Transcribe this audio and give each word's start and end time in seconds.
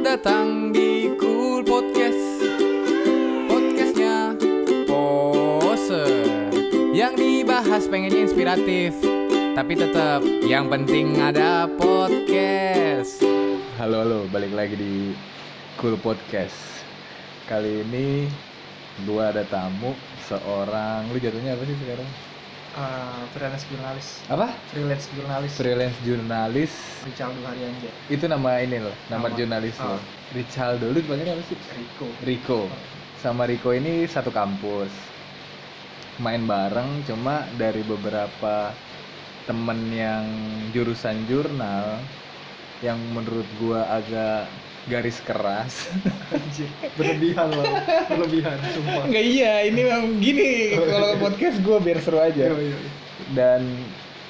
datang 0.00 0.72
di 0.72 1.12
Cool 1.20 1.60
Podcast 1.60 2.40
Podcastnya 3.44 4.32
Poser 4.88 6.24
Yang 6.96 7.12
dibahas 7.20 7.84
pengennya 7.84 8.24
inspiratif 8.24 8.96
Tapi 9.52 9.76
tetap 9.76 10.24
yang 10.48 10.72
penting 10.72 11.20
ada 11.20 11.68
podcast 11.76 13.20
Halo 13.76 14.00
halo, 14.00 14.20
balik 14.32 14.52
lagi 14.56 14.76
di 14.76 15.12
Cool 15.80 15.96
Podcast. 16.00 16.84
Kali 17.48 17.80
ini 17.84 18.28
gua 19.08 19.32
ada 19.32 19.44
tamu 19.48 19.96
seorang 20.28 21.08
lu 21.12 21.16
jatuhnya 21.16 21.56
apa 21.56 21.64
sih 21.64 21.76
sekarang? 21.80 22.29
Uh, 22.74 23.22
freelance 23.32 23.64
jurnalis 23.66 24.06
Apa? 24.26 24.46
freelance 24.70 25.06
jurnalis 25.10 25.52
Freelance 25.54 25.98
jurnalis. 26.02 26.72
Richaldo 27.02 27.40
Haryanja 27.42 27.90
Itu 28.06 28.24
nama 28.26 28.60
ini 28.60 28.78
loh, 28.78 28.94
nama, 29.08 29.26
Nama. 29.28 29.36
jurnalis 29.36 29.76
lo. 29.78 29.96
Oh. 29.96 30.00
Richaldo, 30.30 30.86
lu 30.90 31.02
dipanggil 31.02 31.34
apa 31.34 31.42
sih? 31.42 31.58
Rico 31.74 32.06
Rico. 32.22 32.60
Sama 33.18 33.44
Rico 33.44 33.74
ini 33.74 34.06
satu 34.06 34.30
kampus. 34.30 34.88
Main 36.16 36.44
bareng 36.44 37.02
cuma 37.02 37.48
dari 37.56 37.82
beberapa 37.82 38.70
temen 39.44 39.90
yang 39.90 40.22
jurusan 40.70 41.26
jurnal 41.26 41.98
yang 42.80 42.96
menurut 43.10 43.44
gua 43.58 43.88
agak 43.90 44.46
garis 44.88 45.20
keras. 45.20 45.90
Anjir, 46.34 46.68
berlebihan 46.96 47.52
loh 47.52 47.64
berlebihan 48.08 48.56
sumpah 48.72 49.04
Enggak 49.04 49.24
iya, 49.26 49.52
ini 49.68 49.80
memang 49.84 50.06
gini 50.18 50.72
kalau 50.76 51.16
podcast 51.24 51.58
gue 51.60 51.76
biar 51.82 51.98
seru 52.00 52.18
aja. 52.22 52.44
Iya, 52.48 52.56
iya, 52.56 52.76
iya. 52.78 52.90
Dan 53.36 53.60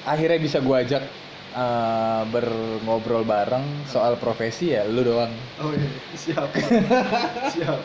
akhirnya 0.03 0.39
bisa 0.41 0.57
gue 0.59 0.75
ajak 0.75 1.03
uh, 1.55 2.23
berngobrol 2.27 3.23
bareng 3.23 3.63
soal 3.87 4.19
profesi 4.19 4.75
ya, 4.75 4.83
lu 4.83 5.05
doang. 5.05 5.31
oh 5.63 5.71
iya 5.71 5.89
siap 6.17 6.49
siap. 7.55 7.79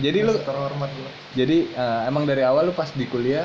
Jadi 0.00 0.18
lu- 0.24 0.40
terhormat 0.40 0.88
gua 0.88 1.10
Jadi 1.36 1.68
uh, 1.76 2.08
emang 2.08 2.24
dari 2.24 2.40
awal 2.40 2.68
lu 2.68 2.74
pas 2.74 2.88
di 2.90 3.04
kuliah 3.04 3.44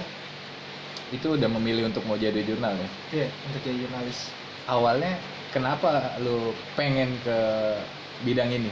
itu 1.12 1.36
udah 1.36 1.50
memilih 1.60 1.92
untuk 1.92 2.08
mau 2.08 2.16
jadi 2.16 2.40
jurnal 2.40 2.72
ya. 2.72 2.90
iya 3.12 3.28
untuk 3.52 3.60
jadi 3.68 3.84
jurnalis 3.84 4.32
Awalnya 4.70 5.26
kenapa 5.54 6.18
lu 6.22 6.54
pengen 6.78 7.18
ke 7.26 7.32
bidang 8.22 8.52
ini? 8.54 8.70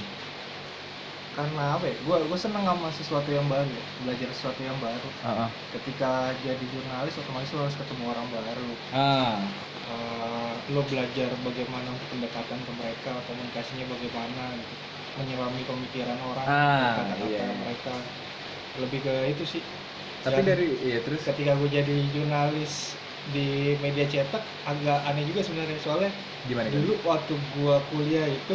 karena 1.35 1.61
apa 1.77 1.85
ya 1.91 1.95
gua 2.05 2.37
seneng 2.45 2.63
sama 2.69 2.89
sesuatu 2.99 3.29
yang 3.37 3.47
baru 3.53 3.69
ya. 3.79 3.85
belajar 4.01 4.29
sesuatu 4.35 4.61
yang 4.69 4.77
baru 4.87 5.07
Ah, 5.21 5.53
ketika 5.73 6.07
jadi 6.45 6.65
jurnalis 6.73 7.15
otomatis 7.21 7.51
lo 7.55 7.61
harus 7.65 7.77
ketemu 7.81 8.03
orang 8.13 8.27
baru 8.37 8.71
ah. 8.91 9.69
Eh, 9.89 10.55
lo 10.73 10.81
belajar 10.91 11.29
bagaimana 11.47 11.87
untuk 11.95 12.09
pendekatan 12.13 12.59
ke 12.67 12.71
mereka 12.81 13.11
komunikasinya 13.27 13.85
bagaimana 13.93 14.41
gitu. 14.59 14.75
menyelami 15.19 15.61
pemikiran 15.69 16.19
orang 16.31 16.51
Ah, 16.55 16.95
kata-kata 16.95 17.25
iya. 17.25 17.45
mereka 17.61 17.89
lebih 18.81 18.99
ke 19.05 19.13
itu 19.33 19.43
sih 19.53 19.63
Tapi 20.23 20.39
Dan 20.39 20.45
dari 20.49 20.65
iya 20.87 20.99
terus 21.05 21.23
ketika 21.27 21.51
gue 21.59 21.69
jadi 21.77 21.95
jurnalis 22.15 22.73
di 23.33 23.75
media 23.83 24.05
cetak 24.13 24.43
agak 24.71 24.99
aneh 25.09 25.23
juga 25.29 25.41
sebenarnya 25.45 25.77
soalnya 25.85 26.11
gimana? 26.47 26.69
dulu 26.73 26.91
waktu 27.09 27.33
gue 27.53 27.75
kuliah 27.89 28.25
itu 28.29 28.53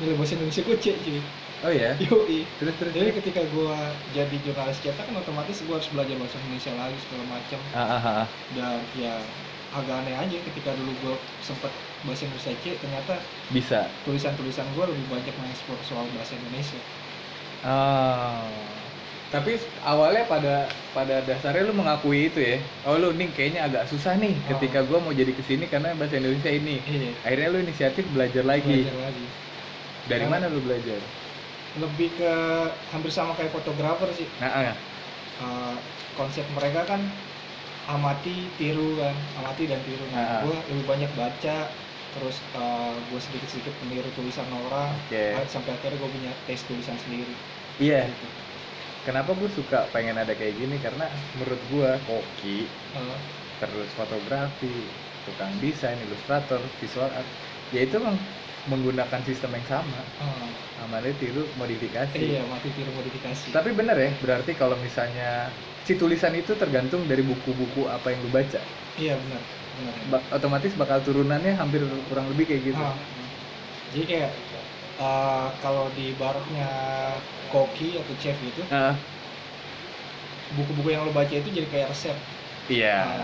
nilai 0.00 0.14
bahasa 0.18 0.34
Indonesia 0.38 0.62
gue 0.68 0.76
C 0.84 0.86
cuy 1.04 1.20
Oh 1.64 1.70
ya. 1.74 1.98
Yoi. 1.98 2.38
Terus 2.62 2.74
terus. 2.78 2.92
jadi 2.94 3.10
ketika 3.18 3.42
gue 3.54 3.76
jadi 4.16 4.36
jurnalis 4.44 4.78
cetak 4.84 5.04
kan 5.10 5.16
otomatis 5.18 5.58
gue 5.66 5.74
harus 5.74 5.90
belajar 5.90 6.14
bahasa 6.20 6.36
Indonesia 6.38 6.72
lagi 6.78 6.98
segala 7.02 7.24
macam 7.26 7.60
Ah, 7.74 7.80
ah, 7.80 8.02
ah, 8.06 8.18
ah. 8.22 8.26
dan 8.56 8.78
ya 8.96 9.14
agak 9.74 9.94
aneh 10.04 10.16
aja 10.16 10.36
ketika 10.46 10.70
dulu 10.78 10.92
gue 11.02 11.14
sempet 11.44 11.72
bahasa 12.06 12.22
Indonesia 12.24 12.54
C 12.62 12.64
ternyata 12.80 13.12
Bisa. 13.52 13.88
tulisan-tulisan 14.06 14.66
gue 14.76 14.84
lebih 14.94 15.06
banyak 15.10 15.34
mengekspor 15.36 15.78
soal 15.84 16.06
bahasa 16.14 16.34
Indonesia 16.40 16.80
Oh. 17.64 18.87
Tapi 19.28 19.60
awalnya 19.84 20.24
pada 20.24 20.64
pada 20.96 21.20
dasarnya 21.20 21.68
lu 21.68 21.76
mengakui 21.76 22.32
itu 22.32 22.40
ya. 22.40 22.56
Oh 22.82 22.96
lu 22.96 23.12
nih 23.12 23.28
kayaknya 23.28 23.68
agak 23.68 23.84
susah 23.84 24.16
nih 24.16 24.32
Oh. 24.32 24.56
ketika 24.56 24.80
gua 24.82 25.04
mau 25.04 25.12
jadi 25.12 25.36
ke 25.36 25.44
sini 25.44 25.68
karena 25.68 25.92
bahasa 25.92 26.16
Indonesia 26.16 26.48
ini. 26.48 26.80
iya 26.82 27.12
Akhirnya 27.20 27.48
lu 27.52 27.58
inisiatif 27.60 28.08
belajar 28.08 28.40
lagi. 28.42 28.88
belajar 28.88 28.98
lagi 29.04 29.26
Dari 30.08 30.24
Yang- 30.24 30.32
mana 30.32 30.46
lu 30.48 30.60
belajar? 30.60 31.00
lebih 31.78 32.10
ke 32.16 32.32
hampir 32.90 33.12
sama 33.12 33.36
kayak 33.36 33.52
fotografer 33.52 34.08
sih 34.10 34.24
Nah, 34.40 34.72
ah. 34.72 34.76
Uh, 35.38 35.76
konsep 36.16 36.42
mereka 36.50 36.82
kan 36.82 36.98
amati 37.86 38.48
tiru 38.56 38.96
kan 38.96 39.12
amati 39.36 39.68
dan 39.68 39.78
tiru 39.84 40.02
Ah. 40.10 40.16
nah 40.16 40.26
gue 40.42 40.56
lebih 40.72 40.84
banyak 40.88 41.10
baca 41.12 41.68
terus 42.16 42.36
gue 43.06 43.20
sedikit 43.20 43.46
sedikit 43.46 43.74
meniru 43.84 44.08
tulisan 44.10 44.48
orang 44.50 44.90
uh, 45.12 45.44
sampai 45.46 45.76
akhirnya 45.76 46.00
gue 46.00 46.10
punya 46.10 46.32
tes 46.48 46.64
tulisan 46.64 46.96
sendiri 46.96 47.36
Iya. 47.78 48.08
gitu. 48.08 48.26
Kenapa 49.08 49.30
gue 49.40 49.50
suka 49.58 49.76
pengen 49.94 50.16
ada 50.22 50.34
kayak 50.40 50.54
gini 50.60 50.76
karena 50.84 51.04
menurut 51.36 51.62
gua 51.72 51.88
koki 52.08 52.48
Uh, 52.94 53.20
terus 53.60 53.88
fotografi, 54.00 54.66
tukang 55.24 55.52
desain, 55.64 55.98
ilustrator, 56.06 56.60
visual 56.80 57.10
art, 57.18 57.30
ya 57.74 57.78
itu 57.84 57.94
emang 58.02 58.16
menggunakan 58.70 59.22
sistem 59.28 59.50
yang 59.58 59.66
sama. 59.74 59.98
uh, 60.20 60.52
Namanya 60.78 61.12
tiru 61.22 61.40
modifikasi. 61.60 62.24
iya 62.24 62.40
mati 62.52 62.68
tiru 62.76 62.90
modifikasi 62.98 63.50
Tapi 63.54 63.70
bener 63.78 63.96
ya, 64.04 64.10
berarti 64.24 64.52
kalau 64.60 64.76
misalnya 64.86 65.24
si 65.86 65.92
tulisan 66.00 66.34
itu 66.40 66.52
tergantung 66.62 67.02
dari 67.10 67.22
buku-buku 67.30 67.80
apa 67.96 68.06
yang 68.12 68.20
lu 68.24 68.30
baca. 68.38 68.60
iya 69.00 69.14
benar 69.22 69.42
benar 69.76 69.96
Ba- 70.12 70.26
otomatis 70.36 70.72
bakal 70.80 70.98
turunannya 71.06 71.52
hampir 71.60 71.82
kurang 72.08 72.26
lebih 72.30 72.44
kayak 72.50 72.62
gitu. 72.70 72.82
Ah, 72.82 72.94
jadi 73.92 74.04
kayak 74.10 74.30
uh, 75.00 75.48
kalau 75.62 75.84
di 75.96 76.02
baratnya 76.20 76.64
koki 77.52 77.86
atau 78.02 78.14
chef 78.22 78.36
gitu 78.48 78.60
Ah, 78.70 79.08
buku-buku 80.56 80.88
yang 80.94 81.02
lo 81.06 81.10
baca 81.18 81.34
itu 81.40 81.48
jadi 81.58 81.68
kayak 81.72 81.88
resep. 81.92 82.16
Iya. 82.68 82.88
Nah, 82.98 83.14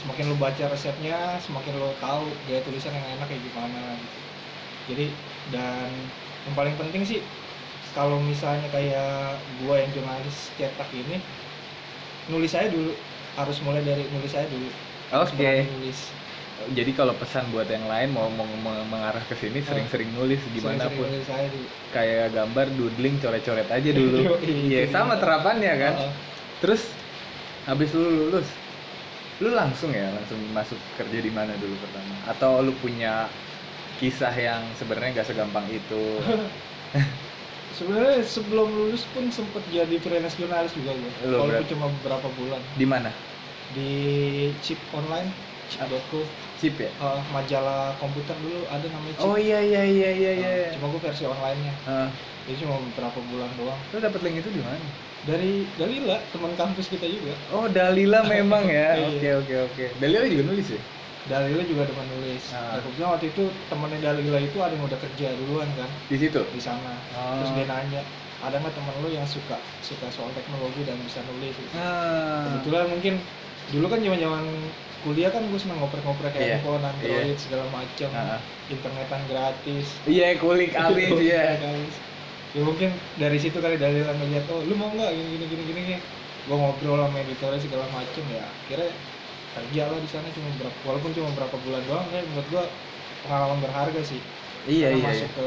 semakin 0.00 0.24
lo 0.30 0.34
baca 0.44 0.64
resepnya 0.72 1.12
semakin 1.46 1.74
lo 1.80 1.86
tahu 2.02 2.22
gaya 2.46 2.60
tulisan 2.66 2.94
yang 2.98 3.06
enak 3.14 3.26
kayak 3.30 3.44
gimana 3.48 3.78
gitu. 4.04 4.18
Jadi 4.88 5.02
dan 5.52 5.90
yang 6.46 6.54
paling 6.58 6.76
penting 6.80 7.02
sih 7.10 7.20
kalau 7.96 8.18
misalnya 8.30 8.66
kayak 8.74 9.04
gua 9.58 9.74
yang 9.82 9.90
jurnalis 9.96 10.36
cetak 10.58 10.88
ini 11.00 11.14
nulis 12.30 12.50
saya 12.54 12.66
dulu 12.74 12.88
harus 13.38 13.56
mulai 13.66 13.82
dari 13.88 14.02
nulis 14.14 14.30
saya 14.34 14.46
dulu. 14.54 14.68
Oke. 15.10 15.50
nulis 15.68 15.98
Jadi 16.78 16.90
kalau 16.98 17.14
pesan 17.20 17.52
buat 17.52 17.68
yang 17.68 17.84
lain 17.92 18.08
mau 18.16 18.28
mau 18.32 18.48
mau 18.56 18.74
mengarah 18.88 19.24
ke 19.28 19.34
sini 19.36 19.60
sering-sering 19.60 20.10
nulis 20.16 20.40
gimana 20.48 20.88
Sering-sering 20.88 20.98
pun. 20.98 21.08
nulis 21.12 21.26
Kayak 21.94 22.26
gambar 22.36 22.66
doodling 22.78 23.16
coret-coret 23.22 23.68
aja 23.70 23.90
dulu. 23.92 24.18
Iya, 24.70 24.80
sama 24.94 25.14
terapannya 25.20 25.72
kan. 25.82 25.94
Terus 26.62 26.82
habis 27.68 27.90
lu 27.96 28.08
lulus 28.08 28.48
lu 29.42 29.50
langsung 29.50 29.90
ya 29.90 30.14
langsung 30.14 30.40
masuk 30.58 30.78
kerja 30.94 31.18
di 31.26 31.30
mana 31.34 31.52
dulu 31.58 31.74
pertama? 31.84 32.22
Atau 32.24 32.62
lu 32.62 32.72
punya 32.78 33.34
kisah 33.98 34.34
yang 34.34 34.62
sebenarnya 34.78 35.10
nggak 35.20 35.28
segampang 35.30 35.66
itu? 35.70 35.94
Sebenarnya 37.74 38.22
sebelum 38.22 38.68
lulus 38.78 39.02
pun 39.10 39.32
sempet 39.34 39.66
jadi 39.66 39.96
freelance 39.98 40.38
jurnalis 40.38 40.72
juga 40.78 40.92
gue 40.94 41.12
walaupun 41.34 41.66
cuma 41.74 41.86
beberapa 41.90 42.28
bulan. 42.30 42.62
Di 42.78 42.86
mana? 42.86 43.10
Di 43.74 43.90
chip 44.62 44.80
online 44.94 45.30
chip.co 45.66 46.20
chip 46.64 46.80
ya? 46.80 46.88
Eh, 46.88 47.20
majalah 47.28 47.92
komputer 48.00 48.32
dulu 48.40 48.64
ada 48.72 48.86
namanya 48.88 49.14
chip. 49.20 49.28
Oh 49.28 49.36
iya 49.36 49.60
iya 49.60 49.84
iya 49.84 50.10
iya 50.16 50.32
iya. 50.32 50.48
Eh, 50.48 50.68
cuma 50.80 50.88
gue 50.88 51.00
versi 51.04 51.28
online-nya. 51.28 51.74
Heeh. 51.84 52.08
jadi 52.44 52.56
cuma 52.64 52.76
beberapa 52.80 53.18
bulan 53.28 53.50
doang. 53.60 53.80
Lu 53.92 53.98
dapet 54.00 54.20
link 54.24 54.36
itu 54.40 54.48
di 54.48 54.60
mana? 54.64 54.80
Dari 55.24 55.64
Dalila 55.80 56.16
teman 56.32 56.52
kampus 56.56 56.88
kita 56.88 57.04
juga. 57.08 57.32
Oh 57.52 57.68
Dalila 57.68 58.24
memang 58.24 58.64
ya? 58.64 58.96
Iya. 59.00 59.08
oke 59.12 59.28
oke 59.44 59.54
oke. 59.68 59.84
Dalila 60.00 60.24
juga 60.24 60.44
nulis 60.48 60.68
ya? 60.72 60.80
Dalila 61.24 61.62
juga 61.64 61.82
teman 61.88 62.04
nulis 62.16 62.44
Ah. 62.52 62.76
nah, 62.80 63.08
waktu 63.16 63.32
itu 63.32 63.48
temennya 63.72 64.12
Dalila 64.12 64.36
itu 64.40 64.58
ada 64.60 64.72
yang 64.76 64.84
udah 64.84 65.00
kerja 65.00 65.26
duluan 65.40 65.68
kan. 65.76 65.88
Di 66.08 66.16
situ? 66.16 66.40
Di 66.52 66.60
sana. 66.60 66.96
Oh. 67.16 67.40
terus 67.40 67.52
dia 67.56 67.64
nanya 67.68 68.00
ada 68.44 68.60
nggak 68.60 68.76
teman 68.76 68.92
lu 69.00 69.08
yang 69.08 69.24
suka 69.24 69.56
suka 69.80 70.04
soal 70.12 70.28
teknologi 70.36 70.84
dan 70.84 71.00
bisa 71.00 71.24
nulis? 71.24 71.56
Gitu. 71.56 71.72
ah. 71.80 72.44
kebetulan 72.44 72.92
mungkin 72.92 73.14
dulu 73.72 73.86
kan 73.88 73.98
zaman 74.04 74.20
zaman 74.20 74.44
kuliah 75.04 75.30
kan 75.34 75.42
gue 75.50 75.58
seneng 75.62 75.78
ngoprek-ngoprek 75.80 76.32
Iya, 76.34 76.56
handphone, 76.64 76.82
android 76.90 77.36
iya. 77.36 77.42
segala 77.44 77.64
macam 77.76 78.10
Ah. 78.14 78.40
internetan 78.74 79.22
gratis. 79.30 79.86
Iya 80.08 80.24
kulik 80.42 80.70
abis 80.72 81.18
ya 81.32 81.40
Habis. 81.60 81.94
ya 82.56 82.60
mungkin 82.68 82.90
dari 83.22 83.38
situ 83.42 83.58
kali 83.64 83.76
dari 83.84 84.00
ngeliat 84.00 84.44
oh 84.52 84.60
lu 84.68 84.74
mau 84.80 84.90
nggak 84.94 85.10
gini 85.12 85.44
gini 85.52 85.62
gini 85.68 85.80
gini 85.88 85.96
gue 86.46 86.56
ngobrol 86.60 86.98
sama 87.02 87.18
editornya 87.24 87.60
segala 87.66 87.86
macem 87.96 88.24
ya. 88.30 88.44
Kira 88.68 88.84
kerja 89.54 89.82
lah 89.90 89.98
di 90.04 90.08
sana 90.10 90.28
cuma 90.36 90.48
berapa 90.58 90.78
walaupun 90.86 91.10
cuma 91.16 91.30
berapa 91.36 91.56
bulan 91.64 91.82
doang 91.88 92.06
ya 92.10 92.20
menurut 92.28 92.48
gue 92.54 92.64
pengalaman 93.22 93.58
berharga 93.64 94.00
sih. 94.10 94.20
Iya 94.64 94.86
Karena 94.88 94.98
iya 94.98 95.06
masuk 95.12 95.30
ke 95.38 95.46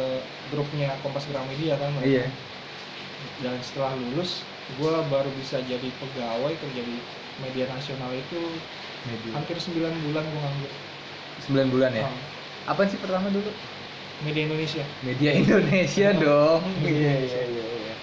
grupnya 0.51 0.87
Kompas 1.01 1.25
Gramedia 1.29 1.73
kan 1.81 1.89
mereka. 1.97 2.07
iya. 2.07 2.23
Dan 3.43 3.57
setelah 3.65 3.93
lulus 3.97 4.29
gue 4.67 4.93
baru 5.13 5.31
bisa 5.33 5.57
jadi 5.63 5.89
pegawai 6.01 6.53
kerja 6.61 6.81
di 6.83 6.95
media 7.37 7.65
nasional 7.69 8.11
itu 8.13 8.35
Media. 9.07 9.31
hampir 9.33 9.55
9 9.55 9.73
bulan 10.03 10.23
gue 10.23 10.39
nganggur 10.39 10.71
sembilan 11.39 11.67
bulan 11.69 11.91
ya 11.93 12.03
Ah. 12.03 12.15
apa 12.67 12.81
sih 12.85 12.97
pertama 12.97 13.27
dulu 13.27 13.51
media 14.19 14.41
Indonesia 14.43 14.83
Media 15.01 15.31
Indonesia 15.33 16.07
Oh, 16.09 16.19
dong. 16.19 16.61
Iya 16.83 17.13
iya 17.23 17.41
iya. 17.45 17.65
iya. 17.77 17.95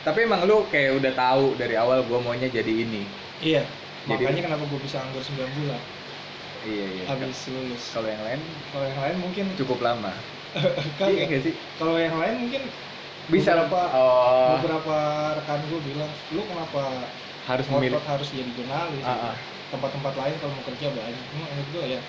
Tapi 0.00 0.24
emang 0.24 0.42
lu 0.42 0.64
kayak 0.66 0.96
udah 0.96 1.12
tahu 1.12 1.52
dari 1.54 1.74
awal 1.74 2.00
gua 2.02 2.18
maunya 2.18 2.48
jadi 2.48 2.72
ini. 2.72 3.04
iya 3.38 3.62
Jadi- 4.04 4.24
makanya 4.24 4.42
kenapa 4.48 4.64
gue 4.64 4.80
bisa 4.80 4.96
nganggur 4.98 5.22
9 5.22 5.58
bulan 5.58 5.80
Iya 6.60 6.86
iya. 6.90 7.04
habis 7.06 7.38
lulus 7.46 7.84
Kalau 7.92 8.08
yang 8.08 8.18
lain 8.20 8.40
kalau 8.68 8.84
yang 8.84 9.00
lain 9.00 9.16
mungkin 9.20 9.44
cukup 9.54 9.78
lama. 9.78 10.10
kan 10.98 11.06
Iya 11.06 11.38
sih? 11.38 11.54
kalau 11.76 11.94
yang 11.94 12.16
lain 12.16 12.34
mungkin 12.40 12.62
Bisa 13.28 13.52
Beberapa- 13.60 13.92
Oh, 13.92 14.56
beberapa 14.56 14.96
rekan 15.36 15.60
gue 15.62 15.80
bilang 15.84 16.08
lu 16.32 16.40
kenapa 16.42 16.80
harus 17.44 17.66
memilih. 17.68 18.00
harus 18.00 18.28
jadi 18.28 18.48
jurnalis 18.50 19.04
Ah, 19.04 19.36
gitu. 19.36 19.57
Tempat-tempat 19.72 20.14
lain 20.20 20.34
kalau 20.40 20.52
mau 20.56 20.66
kerja 20.70 20.86
banyak 21.00 21.24
cuma 21.30 21.44
menurut 21.50 21.68
gue 21.74 21.84
ya 21.94 22.00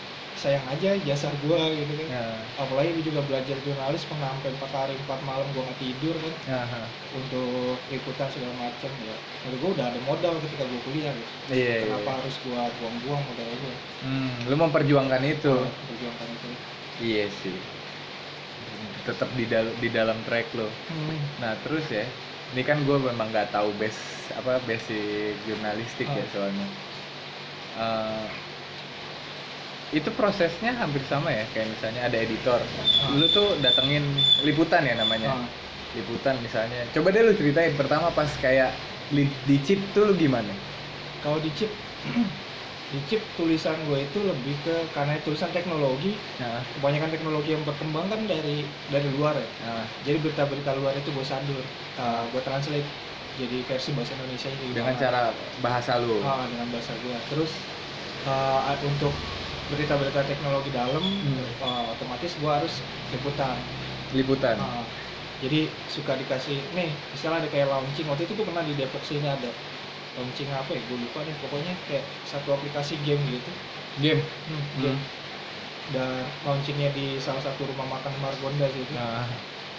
sayang 0.41 0.65
aja 0.73 0.87
jasa 1.07 1.27
gue 1.43 1.59
gitu 1.79 1.93
kan 2.01 2.09
Nah, 2.09 2.49
apalagi 2.61 2.89
gue 2.95 3.05
juga 3.09 3.21
belajar 3.29 3.55
jurnalis 3.65 4.03
pernah 4.09 4.27
sampai 4.33 4.49
empat 4.55 4.71
hari 4.79 4.93
empat 5.03 5.19
malam 5.29 5.47
gue 5.53 5.61
nggak 5.65 5.79
tidur 5.83 6.15
kan 6.25 6.35
aha. 6.47 6.89
untuk 7.17 7.85
liputan 7.93 8.29
segala 8.33 8.53
macam 8.65 8.91
ya 9.07 9.15
menurut 9.41 9.59
gue 9.63 9.71
udah 9.75 9.85
ada 9.91 9.99
modal 10.09 10.33
ketika 10.45 10.63
gue 10.71 10.81
kuliah 10.87 11.13
gitu 11.21 11.33
Iya 11.49 11.75
iya. 11.79 11.79
kenapa 11.81 12.09
harus 12.21 12.35
gue 12.45 12.61
buang-buang 12.79 13.21
modal 13.29 13.49
gue 13.63 13.75
Hmm, 13.99 14.47
lu 14.47 14.55
memperjuangkan 14.55 15.21
itu. 15.27 15.51
perjuangkan 15.87 16.29
itu 16.39 16.47
Iya 16.99 17.29
sih. 17.29 17.55
Tetap 19.07 19.29
di 19.39 19.45
dalam 19.53 19.73
di 19.83 19.89
dalam 19.97 20.17
track 20.27 20.47
lo. 20.57 20.67
hmm. 20.89 21.39
Nah 21.41 21.53
terus 21.63 21.85
ya, 21.97 22.03
ini 22.51 22.61
kan 22.69 22.77
gue 22.87 22.97
memang 23.09 23.27
nggak 23.33 23.49
tahu 23.55 23.69
base 23.81 24.01
apa 24.39 24.51
basic 24.69 25.43
jurnalistik 25.47 26.09
ya 26.19 26.25
Ah. 26.25 26.31
soalnya. 26.33 26.65
Eh, 27.77 28.25
itu 29.89 30.09
prosesnya 30.13 30.77
hampir 30.77 31.01
sama 31.09 31.33
ya 31.33 31.45
kayak 31.49 31.73
misalnya 31.73 32.01
ada 32.05 32.17
editor, 32.17 32.61
Ah. 32.61 33.09
lu 33.17 33.25
tuh 33.27 33.57
datengin 33.57 34.05
liputan 34.45 34.85
ya 34.85 34.93
namanya, 34.93 35.33
Ah. 35.33 35.49
liputan 35.97 36.37
misalnya. 36.39 36.85
Coba 36.93 37.09
deh 37.09 37.25
lu 37.25 37.33
ceritain 37.33 37.73
pertama 37.73 38.13
pas 38.13 38.29
kayak 38.37 38.69
li- 39.09 39.33
di 39.49 39.57
chip 39.65 39.81
tuh 39.91 40.05
lu 40.05 40.13
gimana? 40.13 40.53
kalau 41.19 41.35
di 41.35 41.51
chip 41.51 41.67
di 42.95 42.99
chip 43.03 43.19
tulisan 43.35 43.75
gue 43.83 44.07
itu 44.07 44.23
lebih 44.23 44.55
ke 44.63 44.87
karena 44.95 45.19
tulisan 45.19 45.51
teknologi 45.51 46.15
Nah, 46.39 46.63
kebanyakan 46.79 47.11
teknologi 47.11 47.51
yang 47.51 47.67
berkembang 47.67 48.07
kan 48.07 48.23
dari 48.23 48.63
dari 48.87 49.07
luar 49.11 49.35
ya 49.35 49.49
nah, 49.59 49.83
jadi 49.99 50.15
berita-berita 50.15 50.79
luar 50.79 50.95
itu 50.95 51.11
gue 51.11 51.25
sadur 51.27 51.59
uh, 51.99 52.23
gue 52.31 52.39
translate 52.39 52.87
jadi 53.41 53.57
versi 53.69 53.89
bahasa 53.97 54.13
Indonesia 54.17 54.49
jadi 54.51 54.65
dengan 54.75 54.93
gimana. 54.93 55.01
cara 55.03 55.19
bahasa 55.63 55.91
lu. 56.03 56.17
Ah, 56.23 56.43
dengan 56.51 56.67
bahasa 56.73 56.91
gue 57.03 57.17
terus 57.31 57.51
uh, 58.27 58.75
untuk 58.89 59.13
berita-berita 59.71 60.21
teknologi 60.31 60.69
dalam 60.73 61.03
Hmm. 61.23 61.43
uh, 61.63 61.83
otomatis 61.93 62.31
gue 62.41 62.51
harus 62.57 62.73
liputan 63.13 63.55
Liputan. 64.13 64.57
Ah, 64.59 64.83
jadi 65.43 65.59
suka 65.95 66.13
dikasih 66.19 66.57
nih 66.75 66.89
misalnya 67.13 67.37
ada 67.47 67.49
kayak 67.53 67.67
launching 67.71 68.05
waktu 68.11 68.23
itu 68.27 68.33
gue 68.35 68.47
pernah 68.49 68.63
di 68.65 68.73
Depok 68.75 69.03
sini 69.07 69.27
ada 69.29 69.51
launching 70.17 70.49
apa 70.51 70.71
ya 70.75 70.81
gue 70.89 70.97
lupa 70.99 71.19
nih 71.27 71.35
pokoknya 71.39 71.73
kayak 71.87 72.03
satu 72.31 72.49
aplikasi 72.57 72.93
game 73.05 73.23
gitu 73.29 73.51
Game. 74.03 74.21
hmm, 74.47 74.63
Hmm. 74.75 74.83
game 74.83 74.99
dan 75.95 76.23
launchingnya 76.45 76.89
di 76.97 77.17
salah 77.25 77.41
satu 77.41 77.61
rumah 77.71 77.87
makan 77.99 78.13
Margonda 78.21 78.67
gitu 78.69 78.91
Nah, 78.93 79.25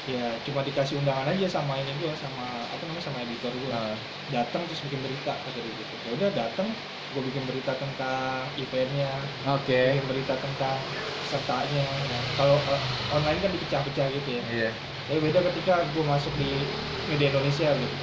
ya 0.09 0.41
cuma 0.41 0.65
dikasih 0.65 0.97
undangan 1.01 1.29
aja 1.29 1.47
sama 1.47 1.77
ini 1.77 1.93
gue 2.01 2.13
sama 2.17 2.65
apa 2.73 2.83
namanya 2.89 3.05
sama 3.05 3.21
editor 3.21 3.53
gue 3.53 3.69
nah, 3.69 3.95
datang 4.33 4.65
terus 4.65 4.81
bikin 4.81 5.01
berita 5.05 5.45
kata 5.45 5.59
dia 5.61 5.75
gitu. 5.77 5.95
Ya 6.01 6.11
udah 6.17 6.29
datang 6.33 6.81
gue 7.13 7.23
bikin 7.29 7.45
berita 7.45 7.77
tentang 7.77 8.57
eventnya. 8.57 9.29
Oke. 9.45 9.77
bikin 9.93 10.09
berita 10.09 10.35
tentang 10.41 10.79
pesertanya. 11.21 11.85
Nah, 12.09 12.23
kalau 12.33 12.65
uh, 12.65 12.81
online 13.13 13.39
kan 13.45 13.51
dipecah-pecah 13.53 14.07
gitu 14.17 14.29
ya. 14.41 14.43
Iya. 14.49 14.71
tapi 15.11 15.19
beda 15.27 15.41
ketika 15.51 15.91
gue 15.91 16.05
masuk 16.07 16.33
di 16.39 16.71
media 17.11 17.29
Indonesia 17.35 17.69
gitu. 17.75 17.97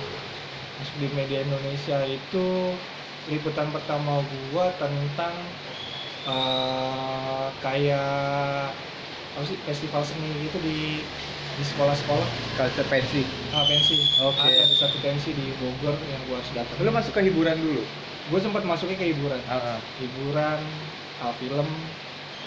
Masuk 0.78 0.96
di 1.02 1.08
media 1.10 1.40
Indonesia 1.48 1.98
itu 2.04 2.38
liputan 3.28 3.72
pertama 3.76 4.22
gue 4.28 4.66
tentang 4.82 5.36
eh, 6.28 7.48
kayak 7.64 8.76
apa 9.36 9.46
sih 9.50 9.58
festival 9.68 10.02
seni 10.10 10.28
gitu 10.50 10.58
di 10.68 10.78
di 11.58 11.64
sekolah-sekolah 11.66 12.28
Culture 12.58 12.88
pensi. 12.90 13.22
ah, 13.56 13.64
pensi 13.70 13.94
Oke. 14.22 14.40
ada 14.48 14.64
di 14.72 14.76
satu 14.78 14.98
pensi 15.06 15.30
di 15.40 15.46
Bogor 15.60 15.96
yang 16.12 16.22
gue 16.28 16.36
harus 16.40 16.52
datang 16.54 16.78
Lu 16.80 16.92
masuk 16.94 17.14
ke 17.18 17.22
hiburan 17.28 17.58
dulu. 17.58 17.82
gue 18.28 18.40
sempat 18.44 18.64
masuknya 18.68 18.98
ke 19.02 19.06
hiburan 19.12 19.42
Ah, 19.48 19.56
ah. 19.58 19.80
hiburan 20.00 20.62
ah, 21.24 21.34
film 21.42 21.68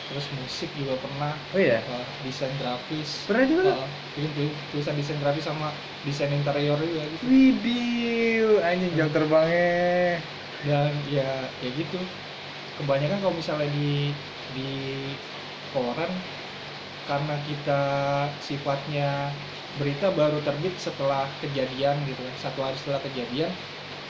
terus 0.09 0.27
musik 0.35 0.71
juga 0.75 0.95
pernah 1.05 1.33
Oh 1.55 1.59
iya. 1.59 1.83
ah, 1.91 2.07
desain 2.25 2.55
grafis 2.61 3.11
Pernah 3.27 3.47
juga 3.51 3.63
ah, 3.75 3.87
bikin 4.15 4.31
tu- 4.37 4.59
tulisan 4.71 4.95
desain 4.99 5.19
grafis 5.23 5.45
sama 5.51 5.69
desain 6.07 6.33
interior 6.35 6.79
juga 6.85 7.05
gitu 7.15 7.27
Widih, 7.31 8.61
anjing 8.65 8.93
jam 8.99 9.09
terbangnya. 9.15 10.25
dan 10.67 10.93
ya 11.09 11.23
ya 11.63 11.69
gitu 11.79 11.97
kebanyakan 12.79 13.19
kalau 13.23 13.35
misalnya 13.41 13.69
di 13.77 13.81
di 14.55 14.61
koran 15.73 16.11
karena 17.11 17.35
kita 17.49 17.73
sifatnya 18.49 19.03
berita 19.81 20.07
baru 20.21 20.39
terbit 20.47 20.75
setelah 20.87 21.23
kejadian 21.43 21.97
gitu 22.09 22.21
kan 22.29 22.35
satu 22.45 22.61
hari 22.67 22.77
setelah 22.81 23.03
kejadian 23.07 23.51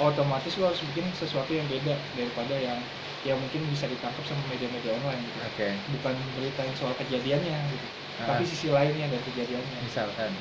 otomatis 0.06 0.52
lo 0.58 0.64
harus 0.70 0.82
bikin 0.88 1.06
sesuatu 1.20 1.52
yang 1.58 1.66
beda 1.74 1.92
daripada 2.18 2.54
yang 2.66 2.80
yang 3.28 3.38
mungkin 3.42 3.62
bisa 3.72 3.86
ditangkap 3.92 4.24
sama 4.30 4.42
media-media 4.52 4.90
online 4.98 5.22
gitu 5.28 5.38
Oke. 5.52 5.68
bukan 5.94 6.14
berita 6.36 6.60
yang 6.68 6.76
soal 6.80 6.94
kejadiannya 7.00 7.56
gitu 7.74 7.86
Ah, 8.20 8.26
tapi 8.28 8.42
sisi 8.50 8.66
lainnya 8.76 9.06
dari 9.12 9.24
kejadiannya 9.28 9.78
misalkan. 9.84 10.32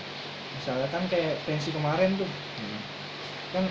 misalnya 0.56 0.88
kan 0.94 1.04
kayak 1.12 1.34
pensi 1.48 1.70
kemarin 1.78 2.12
tuh 2.22 2.30
Hmm. 2.60 2.80
kan 3.54 3.64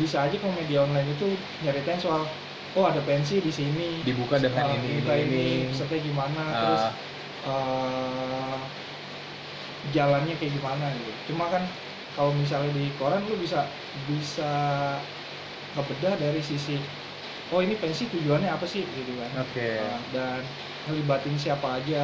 bisa 0.00 0.16
aja 0.26 0.36
kalau 0.42 0.54
media 0.60 0.78
online 0.86 1.08
itu 1.14 1.24
nyeritain 1.62 2.00
soal 2.02 2.22
oh 2.74 2.84
ada 2.90 3.00
pensi 3.08 3.34
di 3.46 3.52
sini 3.54 3.82
Dibuka 4.04 4.36
dengan 4.42 4.66
ini, 4.74 4.88
ini, 5.00 5.14
ini. 5.22 5.44
peserta 5.70 5.94
gimana 5.98 6.40
Ah. 6.50 6.58
terus 6.58 6.82
eh, 7.44 8.60
jalannya 9.94 10.32
kayak 10.38 10.52
gimana 10.58 10.84
gitu 10.98 11.10
cuma 11.28 11.44
kan 11.54 11.62
kalau 12.14 12.32
misalnya 12.42 12.70
di 12.78 12.82
koran 12.98 13.22
lu 13.30 13.34
bisa 13.44 13.58
bisa 14.08 14.42
ngebedah 15.74 16.14
dari 16.24 16.40
sisi 16.50 16.72
oh 17.52 17.60
ini 17.66 17.74
pensi 17.82 18.02
tujuannya 18.12 18.50
apa 18.56 18.66
sih 18.74 18.84
gitu 18.98 19.12
kan 19.22 19.32
Oke. 19.36 19.60
Ah, 19.80 19.98
dan 20.14 20.40
ngelibatin 20.86 21.36
siapa 21.44 21.68
aja 21.78 21.98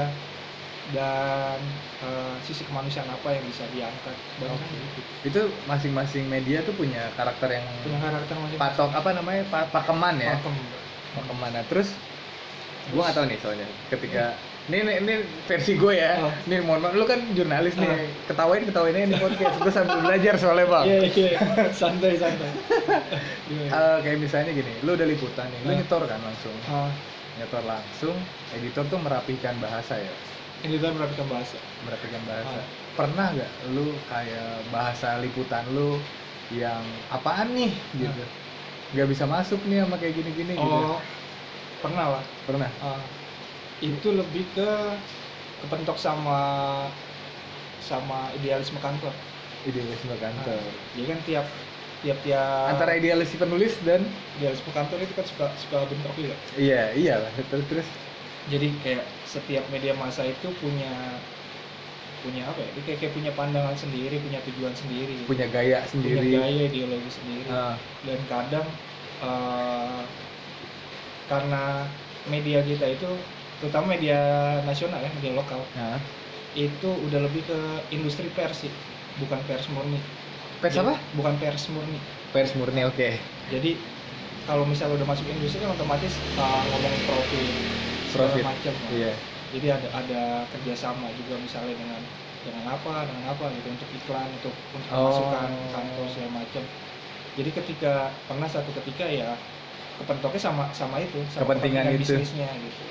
dan 0.97 1.61
eh, 2.05 2.35
sisi 2.47 2.63
kemanusiaan 2.69 3.11
apa 3.17 3.29
yang 3.37 3.45
bisa 3.51 3.65
diangkat 3.75 4.19
banyak 4.43 4.61
Oke. 4.67 4.77
gitu 4.87 5.01
Itu 5.29 5.41
masing-masing 5.71 6.25
media 6.35 6.59
tuh 6.67 6.75
punya 6.81 7.01
karakter 7.19 7.49
yang 7.57 7.67
punya 7.85 7.99
karakter 8.05 8.35
masing 8.45 8.59
patok 8.63 8.91
apa 8.99 9.11
namanya? 9.19 9.43
Pa- 9.53 9.69
pakeman 9.75 10.15
ya. 10.27 10.29
pakem 10.35 10.57
Pakeman. 11.15 11.51
Nah, 11.57 11.65
terus 11.71 11.89
gua 12.91 13.01
nggak 13.05 13.17
tahu 13.17 13.27
nih 13.31 13.39
soalnya 13.43 13.67
ketika 13.93 14.21
ini, 14.71 14.79
ini, 14.81 14.93
ini 15.03 15.15
versi 15.45 15.75
gue 15.75 15.93
ya. 15.93 16.23
Oh. 16.23 16.31
Nih 16.47 16.63
mohon 16.63 16.79
maaf, 16.81 16.95
lu 16.95 17.03
kan 17.03 17.19
jurnalis 17.35 17.75
nih. 17.75 17.91
Ah. 17.91 18.07
Ketawain 18.25 18.63
ketawain 18.63 18.95
nih 18.95 19.19
podcast. 19.19 19.59
gue 19.59 19.73
sambil 19.75 19.99
belajar 19.99 20.35
soalnya 20.39 20.67
bang. 20.69 20.85
iya 20.87 20.99
iya 21.05 21.39
santai 21.75 22.15
santai 22.15 22.51
Gimana? 23.45 23.71
Eh, 23.75 23.99
kayak 24.01 24.19
misalnya 24.21 24.55
gini, 24.55 24.71
lu 24.81 24.95
udah 24.95 25.05
liputan 25.05 25.51
nih, 25.51 25.61
lu 25.61 25.71
Ah. 25.71 25.77
nyetor 25.77 26.03
kan 26.07 26.21
langsung, 26.23 26.55
Ah, 26.65 26.91
nyetor 27.35 27.63
langsung, 27.67 28.15
editor 28.53 28.87
tuh 28.87 29.01
merapikan 29.01 29.59
bahasa 29.59 29.99
ya, 29.99 30.13
editor 30.63 30.95
merapikan 30.95 31.27
bahasa 31.27 31.59
merapikan 31.83 32.23
bahasa. 32.25 32.55
Ah. 32.57 32.67
Pernah 32.95 33.27
nggak 33.35 33.51
lu 33.75 33.91
kayak 34.07 34.71
bahasa 34.71 35.19
liputan 35.19 35.67
lu 35.75 35.99
yang 36.51 36.83
apaan 37.11 37.51
nih 37.51 37.75
gitu, 37.93 38.23
nggak 38.95 39.09
bisa 39.09 39.27
masuk 39.27 39.59
nih 39.67 39.83
sama 39.83 39.99
kayak 39.99 40.15
gini-gini 40.15 40.55
gitu? 40.55 40.63
oh 40.63 40.99
pernah 41.81 42.19
lah 42.19 42.25
Pernah? 42.45 42.71
Ah, 42.79 43.01
itu 43.89 44.09
lebih 44.13 44.45
ke 44.55 44.69
kepentok 45.61 45.97
sama 46.01 46.39
sama 47.81 48.29
idealisme 48.37 48.79
kantor. 48.81 49.13
Idealisme 49.69 50.15
kantor. 50.21 50.57
Ah, 50.57 50.73
jadi 50.97 51.07
kan 51.11 51.19
tiap 51.29 51.47
tiap 52.01 52.19
tiap 52.25 52.65
Antara 52.73 52.97
idealis 52.97 53.31
penulis 53.37 53.75
dan 53.85 54.01
idealisme 54.37 54.73
kantor 54.73 54.99
itu 55.05 55.13
kan 55.19 55.27
suka 55.29 55.47
suka 55.61 55.79
bentrok 55.91 56.17
juga. 56.17 56.37
Iya 56.59 56.81
iyalah 57.01 57.31
terus 57.51 57.65
terus? 57.71 57.89
Jadi 58.51 58.67
kayak 58.83 59.05
setiap 59.23 59.65
media 59.71 59.93
massa 59.95 60.23
itu 60.27 60.49
punya 60.59 60.91
punya 62.21 62.43
apa 62.53 62.61
ya? 62.65 62.69
Kayak, 62.85 62.99
kayak 63.01 63.15
punya 63.17 63.33
pandangan 63.39 63.77
sendiri 63.83 64.17
punya 64.25 64.39
tujuan 64.45 64.75
sendiri. 64.77 65.19
Punya 65.29 65.47
gaya 65.49 65.79
punya 66.05 66.23
sendiri. 66.23 66.31
gaya 66.35 66.63
ideologi 66.69 67.11
sendiri. 67.19 67.51
Ah, 67.53 67.75
dan 68.07 68.21
kadang 68.33 68.67
eh, 69.25 70.01
karena 71.31 71.57
media 72.33 72.61
kita 72.71 72.87
itu 72.97 73.07
terutama 73.61 73.93
media 73.93 74.19
nasional 74.65 74.99
ya 74.99 75.11
media 75.13 75.33
lokal 75.33 75.61
nah. 75.73 76.01
itu 76.53 76.89
udah 77.07 77.21
lebih 77.21 77.45
ke 77.45 77.59
industri 77.91 78.27
pers 78.29 78.65
sih 78.65 78.73
bukan 79.19 79.39
pers 79.45 79.69
murni 79.69 80.01
Pers 80.61 80.77
Jadi, 80.77 80.85
apa? 80.87 80.97
bukan 81.15 81.35
pers 81.37 81.65
murni 81.69 81.97
Pers 82.31 82.53
murni 82.53 82.85
oke. 82.85 83.09
jadi 83.49 83.71
kalau 84.45 84.65
misalnya 84.65 84.97
udah 84.97 85.09
masuk 85.09 85.29
industri 85.29 85.61
kan 85.61 85.73
otomatis 85.73 86.17
uh, 86.35 86.65
ngomongin 86.69 87.01
profit 87.03 87.49
segala 88.07 88.33
Profit. 88.33 88.45
macam 88.45 88.75
Iya. 88.91 89.13
jadi 89.51 89.67
ada 89.77 89.89
ada 89.95 90.23
kerjasama 90.51 91.07
juga 91.15 91.37
misalnya 91.39 91.75
dengan 91.75 92.01
dengan 92.41 92.65
apa 92.67 93.05
dengan 93.05 93.25
apa 93.29 93.45
gitu 93.53 93.69
untuk 93.69 93.89
iklan 93.95 94.29
untuk 94.35 94.55
untuk 94.73 94.91
Oh. 94.91 95.13
masukan 95.13 95.49
kantor 95.71 96.07
segala 96.09 96.31
macam 96.35 96.63
jadi 97.37 97.51
ketika 97.53 97.93
pernah 98.27 98.49
satu 98.49 98.71
ketika 98.81 99.05
ya 99.07 99.37
kepentoknya 99.97 100.41
sama 100.41 100.65
sama 100.73 100.97
itu 100.99 101.21
sama 101.31 101.45
Kepentingan 101.47 101.93
itu. 101.93 102.01
bisnisnya 102.03 102.49
gitu 102.49 102.83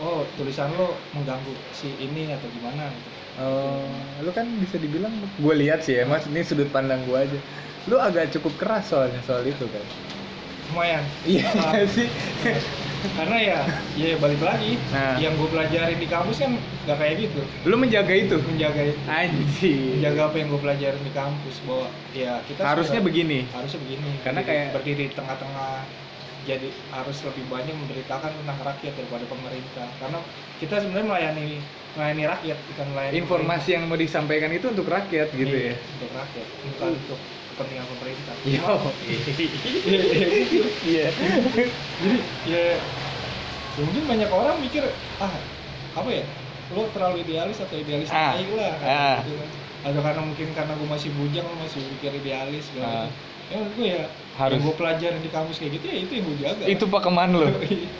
oh 0.00 0.24
tulisan 0.34 0.72
lo 0.74 0.92
mengganggu 1.12 1.52
si 1.70 1.92
ini 1.96 2.30
atau 2.30 2.48
gimana 2.50 2.88
gitu 2.88 3.10
Oh, 3.38 3.88
lu 4.20 4.28
kan 4.32 4.44
bisa 4.58 4.76
dibilang 4.76 5.08
gue 5.38 5.54
lihat 5.56 5.80
sih 5.80 5.96
ya, 5.96 6.04
mas 6.04 6.26
ini 6.26 6.42
sudut 6.42 6.68
pandang 6.68 7.00
gue 7.02 7.16
aja. 7.16 7.38
Lu 7.86 7.96
agak 7.96 8.28
cukup 8.30 8.52
keras 8.58 8.84
soalnya 8.86 9.16
soal 9.22 9.40
itu 9.42 9.64
kan. 9.64 9.80
lumayan 10.68 11.00
Iya 11.24 11.48
Ah. 11.56 11.72
sih. 11.94 12.04
karena 13.10 13.36
ya 13.40 13.58
ya 13.96 14.14
balik 14.14 14.38
lagi 14.38 14.76
Nah. 14.90 15.16
yang 15.16 15.32
gue 15.32 15.48
pelajarin 15.48 15.96
di 15.96 16.04
kampus 16.04 16.36
kan 16.38 16.52
nggak 16.84 16.94
kayak 16.94 17.14
gitu 17.18 17.40
Lu 17.64 17.74
menjaga 17.74 18.12
itu. 18.12 18.36
menjaga 18.44 18.82
itu 18.84 19.00
Anjir. 19.08 19.96
menjaga 19.96 20.20
apa 20.26 20.36
yang 20.36 20.48
gue 20.48 20.60
pelajarin 20.60 21.00
di 21.00 21.12
kampus 21.12 21.56
bahwa 21.64 21.86
ya 22.12 22.32
kita 22.44 22.60
Harusnya 22.60 23.00
sudah- 23.00 23.08
begini. 23.08 23.38
harusnya 23.48 23.80
begini 23.80 24.10
Karena 24.20 24.40
berdiri- 24.40 24.48
kayak- 24.52 24.70
berdiri 24.76 25.02
di 25.08 25.14
tengah-tengah 25.16 25.70
jadi 26.42 26.68
harus 26.90 27.18
lebih 27.22 27.44
banyak 27.46 27.74
memberitakan 27.74 28.32
tentang 28.32 28.58
rakyat 28.62 28.92
daripada 28.94 29.24
pemerintah 29.26 29.86
karena 29.96 30.18
kita 30.56 30.74
sebenarnya 30.78 31.06
melayani 31.06 31.46
melayani 31.92 32.24
rakyat 32.26 32.58
bukan 32.66 32.86
melayani 32.90 33.14
Informasi 33.18 33.68
yang 33.70 33.84
mau 33.84 33.96
disampaikan 33.96 34.50
itu 34.50 34.66
untuk 34.68 34.86
rakyat 34.86 35.28
pemerintah. 35.28 35.36
gitu 35.36 35.56
Iya, 35.56 35.66
ya. 35.66 35.76
untuk 35.76 36.10
rakyat 36.12 36.46
bukan 36.64 36.88
untuk 36.96 37.18
kepentingan 37.50 37.86
pemerintah. 37.90 38.34
Iya, 38.40 38.64
iya, 39.04 39.18
gitu. 40.40 40.68
Iya. 40.86 41.06
jadi 41.90 42.18
ya, 42.46 42.64
ya 43.76 43.82
mungkin 43.82 44.02
banyak 44.06 44.30
orang 44.30 44.56
mikir 44.60 44.82
ah 45.18 45.32
apa 45.92 46.10
ya 46.10 46.24
lo 46.70 46.86
terlalu 46.90 47.16
idealis 47.20 47.58
atau 47.58 47.74
idealis 47.74 48.08
Ah, 48.08 48.38
lah 48.38 48.74
ah. 48.80 49.16
gitu 49.20 49.34
kan. 49.34 49.50
atau 49.80 50.00
karena 50.00 50.22
mungkin 50.22 50.48
karena 50.52 50.72
gue 50.72 50.88
masih 50.88 51.10
bujang 51.16 51.42
lo 51.42 51.56
masih 51.58 51.80
mikir 51.88 52.12
idealis 52.14 52.64
segala 52.68 53.06
Ah. 53.06 53.08
Ya 53.50 53.58
gue 53.66 53.86
ya 53.86 54.04
Harus. 54.34 54.56
yang 54.56 54.62
gue 54.62 54.74
pelajarin 54.74 55.20
di 55.20 55.28
kampus 55.28 55.56
kayak 55.58 55.72
gitu 55.76 55.84
ya 55.84 55.96
itu 56.00 56.12
yang 56.14 56.24
gue 56.24 56.36
jaga 56.38 56.62
Itu 56.64 56.84
pakeman 56.86 57.28
lu. 57.34 57.50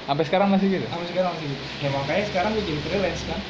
Sampai 0.06 0.24
sekarang 0.24 0.48
masih 0.48 0.66
gitu. 0.72 0.86
sampai 0.86 1.06
sekarang 1.06 1.30
masih 1.34 1.46
gitu 1.48 1.62
ya 1.78 1.88
makanya 1.90 2.24
sekarang 2.26 2.50
gue 2.54 2.64
jadi 2.64 2.80
freelance 2.82 3.24
kan 3.26 3.40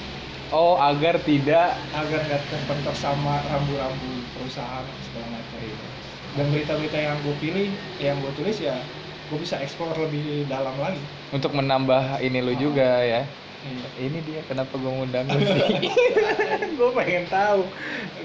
Oh, 0.50 0.75
agar 0.75 1.14
tidak 1.23 1.78
agar 1.95 2.21
gak 2.26 2.42
terpentok 2.42 2.97
sama 2.97 3.38
rambu-rambu 3.47 4.11
perusahaan 4.35 4.83
segala 5.00 5.26
macam 5.30 5.59
dan 6.30 6.47
berita-berita 6.50 6.99
yang 6.99 7.16
gue 7.23 7.35
pilih 7.38 7.69
yang 7.99 8.19
gue 8.19 8.33
tulis 8.35 8.59
ya 8.59 8.75
gue 9.30 9.38
bisa 9.38 9.62
explore 9.62 9.95
lebih 9.95 10.50
dalam 10.50 10.75
lagi 10.75 10.99
untuk 11.30 11.54
menambah 11.54 12.19
ini 12.19 12.38
lu 12.40 12.50
Ah. 12.50 12.59
juga 12.59 12.88
ya. 12.99 13.23
Iya. 13.61 13.87
Ini 14.00 14.19
dia 14.25 14.40
kenapa 14.42 14.75
gue 14.75 14.90
ngundang 14.90 15.28
lu 15.28 15.38
sih? 15.38 15.62
gue 16.80 16.90
pengen 16.97 17.28
tahu. 17.28 17.62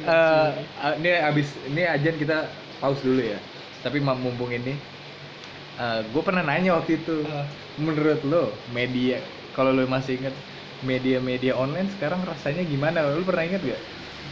Eh, 0.02 0.50
ini 0.98 1.10
abis 1.22 1.48
ini 1.68 1.82
ajan 1.84 2.16
kita 2.16 2.50
pause 2.80 3.04
dulu 3.04 3.22
ya. 3.22 3.38
Tapi 3.86 4.02
mumpung 4.02 4.50
ini, 4.50 4.74
gue 6.10 6.24
pernah 6.26 6.42
nanya 6.42 6.74
waktu 6.82 6.98
itu. 6.98 7.22
Ah, 7.30 7.46
Menurut 7.78 8.24
lo 8.26 8.50
media, 8.74 9.22
kalau 9.54 9.70
lo 9.76 9.86
masih 9.86 10.18
inget 10.18 10.34
media-media 10.82 11.54
online 11.54 11.92
sekarang 11.94 12.24
rasanya 12.26 12.66
gimana? 12.66 13.06
Lo 13.06 13.22
pernah 13.22 13.46
inget 13.46 13.62
gak? 13.62 13.82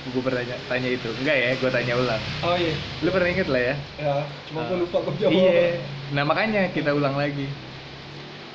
Gue 0.09 0.19
pernah 0.25 0.41
tanya, 0.67 0.89
itu. 0.89 1.05
Enggak 1.21 1.37
ya, 1.37 1.49
gue 1.53 1.69
tanya 1.69 1.93
ulang. 2.01 2.21
oh 2.41 2.55
iya 2.57 2.73
Lo 3.05 3.09
pernah 3.13 3.29
inget 3.29 3.47
lah 3.47 3.61
ya? 3.61 3.75
ya 4.01 4.15
cuma 4.49 4.59
gue 4.65 4.73
Ah. 4.73 4.79
lupa 4.81 4.97
gue 5.05 5.13
jawab 5.21 5.31
Iya. 5.37 5.69
Nah 6.17 6.23
makanya 6.25 6.61
kita 6.73 6.91
ulang 6.97 7.13
lagi. 7.13 7.45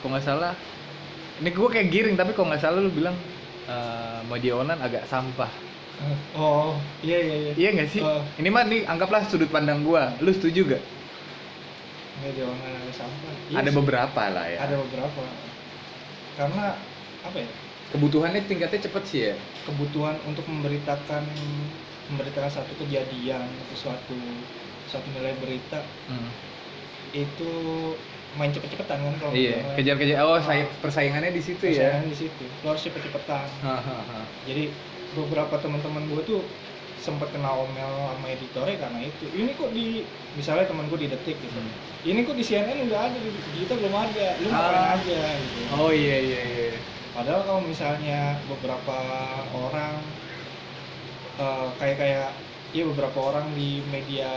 Kok 0.02 0.08
nggak 0.10 0.24
salah, 0.26 0.52
ini 1.38 1.50
gue 1.54 1.68
kayak 1.70 1.88
giring 1.94 2.16
tapi 2.18 2.34
kok 2.34 2.42
nggak 2.42 2.62
salah 2.64 2.82
lu 2.82 2.90
bilang 2.90 3.14
eh, 3.70 4.18
media 4.26 4.58
online 4.58 4.82
agak 4.82 5.06
sampah. 5.06 5.67
Oh 6.34 6.74
iya 7.00 7.18
iya 7.18 7.36
iya 7.36 7.52
Iya 7.54 7.68
nggak 7.74 7.88
sih? 7.88 8.00
Oh. 8.00 8.22
Ini 8.34 8.48
mah 8.48 8.64
nih 8.64 8.84
anggaplah 8.84 9.22
sudut 9.24 9.48
pandang 9.48 9.82
gua. 9.82 10.14
Lu 10.18 10.30
setuju 10.30 10.64
gak? 10.68 10.82
media 12.18 12.42
online 12.42 12.74
ada 12.76 12.92
sampah 12.92 13.30
Iya 13.46 13.56
ada 13.56 13.70
sih, 13.70 13.76
beberapa 13.78 14.22
lah 14.26 14.46
ya. 14.48 14.58
ada 14.58 14.74
beberapa 14.76 15.22
karena 16.34 16.66
apa 17.20 17.38
ya 17.38 17.50
Kebutuhannya 17.88 18.42
tingkatnya 18.44 18.80
cepet 18.80 19.02
sih 19.06 19.20
ya. 19.22 19.34
kebutuhan 19.62 20.18
untuk 20.24 20.42
memberitakan 20.44 21.22
memberitakan 22.08 22.50
satu 22.50 22.74
kejadian 22.76 23.46
atau 23.46 23.76
suatu 23.78 24.18
suatu 24.84 25.06
nilai 25.10 25.30
berita 25.36 25.78
Hmm. 26.04 26.26
itu 27.14 27.50
main 28.34 28.50
cepet-cepetan 28.50 28.98
kan 28.98 29.14
kalau 29.16 29.32
Iya. 29.32 29.62
Kejar-kejar. 29.72 30.18
Oh, 30.20 30.36
Ah. 30.36 30.42
say- 30.42 30.68
persaingannya 30.78 31.30
di 31.30 31.40
situ 31.40 31.64
ya. 31.64 31.86
Persaingan 31.88 32.06
di 32.10 32.16
situ 32.18 32.44
lo 32.60 32.66
harus 32.68 32.82
cepet-cepetan 32.82 33.46
jadi 34.42 34.64
beberapa 35.16 35.54
teman-teman 35.56 36.04
gue 36.10 36.22
tuh 36.24 36.40
sempat 36.98 37.30
kena 37.30 37.54
omel 37.54 37.92
sama 38.10 38.26
editornya 38.26 38.76
karena 38.76 39.00
itu 39.06 39.24
ini 39.32 39.54
kok 39.54 39.70
di 39.70 40.02
misalnya 40.34 40.66
teman 40.66 40.90
gue 40.90 40.98
di 40.98 41.08
detik 41.08 41.38
gitu 41.38 41.54
Hmm. 41.54 41.72
ini 42.04 42.26
kok 42.26 42.34
di 42.34 42.42
CNN 42.42 42.90
udah 42.90 43.00
ada 43.06 43.16
di 43.16 43.30
kita 43.62 43.78
belum 43.78 43.94
ada 43.94 44.26
lu 44.42 44.46
ngapain 44.50 44.82
Ah. 44.82 44.94
aja 44.98 45.20
gitu 45.38 45.60
Oh 45.78 45.90
iya 45.94 46.16
iya 46.18 46.42
iya. 46.42 46.68
padahal 47.14 47.42
kalau 47.46 47.62
misalnya 47.62 48.36
beberapa 48.46 48.98
orang 49.54 49.94
eh, 51.38 51.66
kayak 51.78 51.96
kayak 51.96 52.28
iya 52.74 52.84
beberapa 52.84 53.18
orang 53.22 53.46
di 53.54 53.80
media 53.88 54.30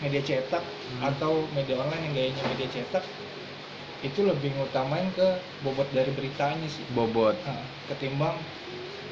media 0.00 0.22
cetak 0.24 0.64
Hmm. 0.64 1.06
atau 1.06 1.44
media 1.54 1.78
online 1.78 2.02
yang 2.02 2.14
gayanya 2.16 2.42
media 2.50 2.66
cetak 2.66 3.04
itu 4.00 4.24
lebih 4.24 4.50
ngutamain 4.56 5.06
ke 5.12 5.28
bobot 5.60 5.86
dari 5.92 6.08
beritanya 6.10 6.66
sih 6.66 6.82
Bobot. 6.90 7.36
Nah, 7.44 7.60
ketimbang 7.86 8.32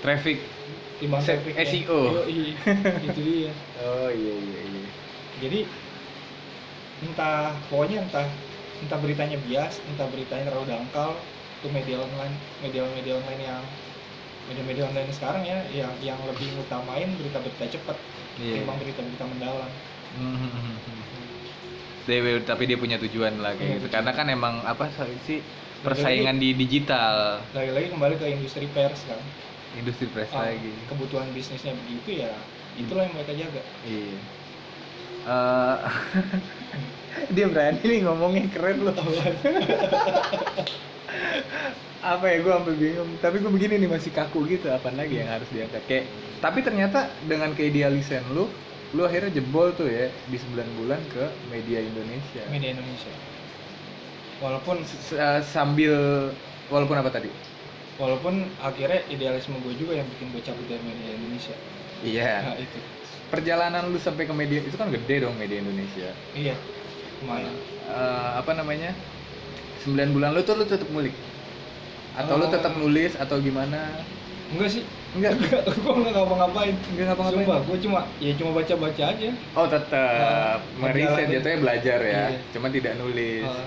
Traffic. 0.03 0.39
timbang 0.99 1.23
trafficnya. 1.23 1.63
SEO. 1.63 2.01
Yoi, 2.15 2.55
itu 3.09 3.21
dia 3.23 3.51
Oh 3.79 4.11
iya 4.11 4.35
iya 4.35 4.59
iya. 4.67 4.85
jadi 5.43 5.59
entah 7.03 7.55
pokoknya 7.71 7.99
entah 8.07 8.27
entah 8.83 8.99
beritanya 9.03 9.39
bias 9.47 9.75
entah 9.91 10.07
beritanya 10.11 10.45
terlalu 10.51 10.67
dangkal 10.75 11.11
itu 11.59 11.69
media 11.71 11.97
online 12.03 12.35
media 12.63 12.83
media 12.99 13.13
online 13.19 13.43
yang 13.43 13.63
media-media 14.49 14.85
online 14.89 15.13
sekarang 15.13 15.43
ya 15.45 15.59
yang 15.71 15.93
yang 16.01 16.19
lebih 16.25 16.49
ngutamain 16.57 17.09
berita-berita 17.21 17.67
cepat 17.77 17.97
Iya. 18.39 18.55
ketimbang 18.57 18.79
berita-berita 18.81 19.25
mendalam 19.29 19.71
Dia, 22.09 22.41
tapi 22.41 22.65
dia 22.65 22.79
punya 22.81 22.97
tujuan 22.97 23.37
lah 23.45 23.53
kayak 23.53 23.69
Iya, 23.69 23.77
gitu. 23.85 23.89
Karena 23.93 24.11
kan 24.17 24.27
emang 24.33 24.55
apa 24.65 24.85
sih 25.29 25.39
persaingan 25.85 26.37
di 26.41 26.57
digital, 26.57 27.45
lagi-lagi 27.57 27.89
kembali 27.93 28.15
ke 28.21 28.27
industri 28.33 28.67
pers 28.75 29.01
kan 29.09 29.21
industri 29.79 30.07
press 30.15 30.31
Ah, 30.37 30.41
lagi. 30.43 30.69
kebutuhan 30.89 31.29
bisnisnya 31.37 31.73
begitu 31.81 32.09
ya 32.23 32.29
itulah 32.81 33.03
yang 33.05 33.15
mereka 33.17 33.33
jaga 33.43 33.61
Iya. 33.83 34.19
Eh, 35.27 35.77
dia 37.35 37.47
berani 37.53 37.81
nih 37.91 37.99
ngomongnya 38.05 38.43
keren 38.53 38.77
loh. 38.87 38.97
apa 42.13 42.25
ya 42.33 42.37
gue 42.45 42.53
sampai 42.57 42.75
bingung. 42.83 43.11
Tapi 43.23 43.37
gue 43.43 43.51
begini 43.57 43.75
nih 43.83 43.91
masih 43.97 44.13
kaku 44.17 44.39
gitu. 44.53 44.67
Apa 44.77 44.89
lagi 44.99 45.15
yang 45.21 45.31
harus 45.35 45.49
diangkat? 45.55 45.83
Kayak 45.89 46.05
tapi 46.43 46.59
ternyata 46.67 46.99
dengan 47.31 47.51
keidealisan 47.59 48.25
lu, 48.35 48.41
lu 48.95 49.01
akhirnya 49.09 49.31
jebol 49.37 49.67
tuh 49.79 49.87
ya 49.97 50.03
di 50.31 50.37
9 50.43 50.71
bulan 50.79 51.01
ke 51.13 51.19
media 51.53 51.79
Indonesia. 51.91 52.41
media 52.47 52.71
Indonesia 52.75 53.13
walaupun 54.43 54.77
S- 54.91 55.13
eh, 55.25 55.39
sambil 55.55 55.93
walaupun 56.73 56.97
apa 57.01 57.11
tadi? 57.17 57.29
Walaupun 57.99 58.35
akhirnya 58.59 59.03
idealisme 59.07 59.59
gue 59.59 59.75
juga 59.75 59.93
yang 59.95 60.07
bikin 60.09 60.31
gue 60.31 60.41
cabut 60.41 60.65
dari 60.65 60.81
media 60.81 61.11
Indonesia 61.13 61.55
Iya. 61.99 62.33
nah 62.45 62.57
itu 62.57 62.79
Perjalanan 63.29 63.93
lu 63.93 63.99
sampai 63.99 64.25
ke 64.25 64.33
media 64.33 64.57
itu 64.59 64.73
kan 64.73 64.89
gede 64.89 65.21
dong 65.21 65.37
media 65.37 65.59
Indonesia. 65.59 66.09
iya 66.33 66.57
lumayan 67.21 67.53
Eh, 67.85 68.31
apa 68.37 68.53
namanya? 68.53 68.93
9 69.83 69.95
bulan 70.11 70.31
lu 70.31 70.41
tuh 70.43 70.55
lu 70.55 70.65
tetap 70.65 70.89
ngulik. 70.89 71.13
Atau 72.15 72.37
lu 72.37 72.45
Oh. 72.45 72.51
tetap 72.51 72.73
nulis 72.75 73.13
atau 73.15 73.37
gimana? 73.39 73.93
enggak 74.49 74.71
sih 74.71 74.85
Enggak. 75.11 75.37
gue 75.85 75.93
nggak 75.95 76.13
ngapa-ngapain 76.15 76.73
Enggak 76.89 77.07
ngapa-ngapain. 77.11 77.45
Sumpah, 77.45 77.59
gue 77.63 77.79
cuma 77.81 78.01
ya 78.17 78.33
cuma 78.35 78.51
baca-baca 78.55 79.05
aja. 79.09 79.29
Oh, 79.53 79.67
tetap 79.67 80.57
Nah, 80.63 80.81
meriset 80.81 81.27
jatuhnya 81.31 81.59
belajar 81.59 81.99
ya. 82.01 82.13
Iya. 82.29 82.39
Cuma 82.53 82.67
tidak 82.69 82.93
nulis. 82.97 83.45
Uh, 83.45 83.67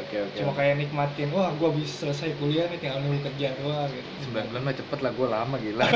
Oke, 0.00 0.16
oke. 0.18 0.36
cuma 0.36 0.52
kayak 0.52 0.74
nikmatin, 0.76 1.28
wah 1.30 1.52
gue 1.52 1.70
bisa 1.76 2.08
selesai 2.08 2.32
kuliah 2.36 2.64
nih 2.66 2.78
tinggal 2.78 2.98
nunggu 3.00 3.20
kerja 3.22 3.52
doang 3.60 3.88
gitu. 3.88 4.08
9 4.32 4.48
bulan 4.48 4.62
mah 4.64 4.74
cepet 4.74 4.98
lah, 4.98 5.12
gue 5.12 5.26
lama 5.28 5.56
gila. 5.60 5.86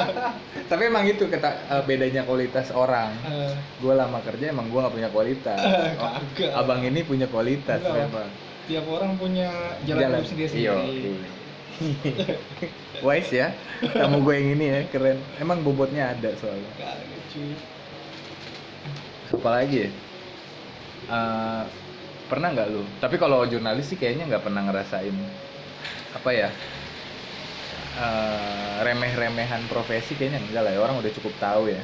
Tapi 0.70 0.82
emang 0.84 1.04
itu 1.04 1.24
kata 1.26 1.48
eh, 1.66 1.82
bedanya 1.82 2.22
kualitas 2.22 2.68
orang. 2.70 3.10
Eh, 3.24 3.52
Gue 3.78 3.94
lama 3.94 4.18
kerja 4.20 4.52
emang 4.52 4.68
gue 4.68 4.78
nggak 4.78 4.94
punya 4.94 5.10
kualitas. 5.10 5.58
Oh, 5.98 6.10
Kagak. 6.36 6.52
abang 6.54 6.80
ini 6.80 7.00
punya 7.02 7.26
kualitas 7.26 7.80
Enggak. 7.80 8.06
memang. 8.06 8.30
tiap 8.68 8.84
orang 8.84 9.16
punya 9.16 9.48
jalan, 9.88 10.12
hidup 10.12 10.28
sendiri-sendiri. 10.28 10.92
Iya. 11.08 11.28
Wise 13.06 13.32
ya, 13.32 13.48
kamu 13.80 14.20
gue 14.20 14.34
yang 14.34 14.48
ini 14.54 14.64
ya 14.68 14.80
keren. 14.92 15.18
Emang 15.38 15.64
bobotnya 15.64 16.12
ada 16.12 16.30
soalnya. 16.36 16.68
Kagak 16.76 17.22
cuy. 17.32 17.54
Apa 19.32 19.48
lagi 19.48 19.76
ya? 19.86 19.90
Eh, 21.08 21.62
pernah 22.30 22.48
nggak 22.54 22.68
lu? 22.74 22.78
Tapi 23.02 23.16
kalau 23.22 23.38
jurnalis 23.52 23.86
sih 23.90 23.98
kayaknya 24.00 24.24
nggak 24.28 24.44
pernah 24.46 24.62
ngerasain 24.66 25.16
apa 26.16 26.30
ya? 26.40 26.48
eh, 28.04 28.74
remeh-remehan 28.86 29.62
profesi 29.72 30.12
kayaknya 30.18 30.38
enggak 30.44 30.62
lah 30.64 30.72
ya 30.74 30.80
orang 30.84 30.96
udah 31.02 31.12
cukup 31.16 31.34
tahu 31.44 31.62
ya 31.76 31.82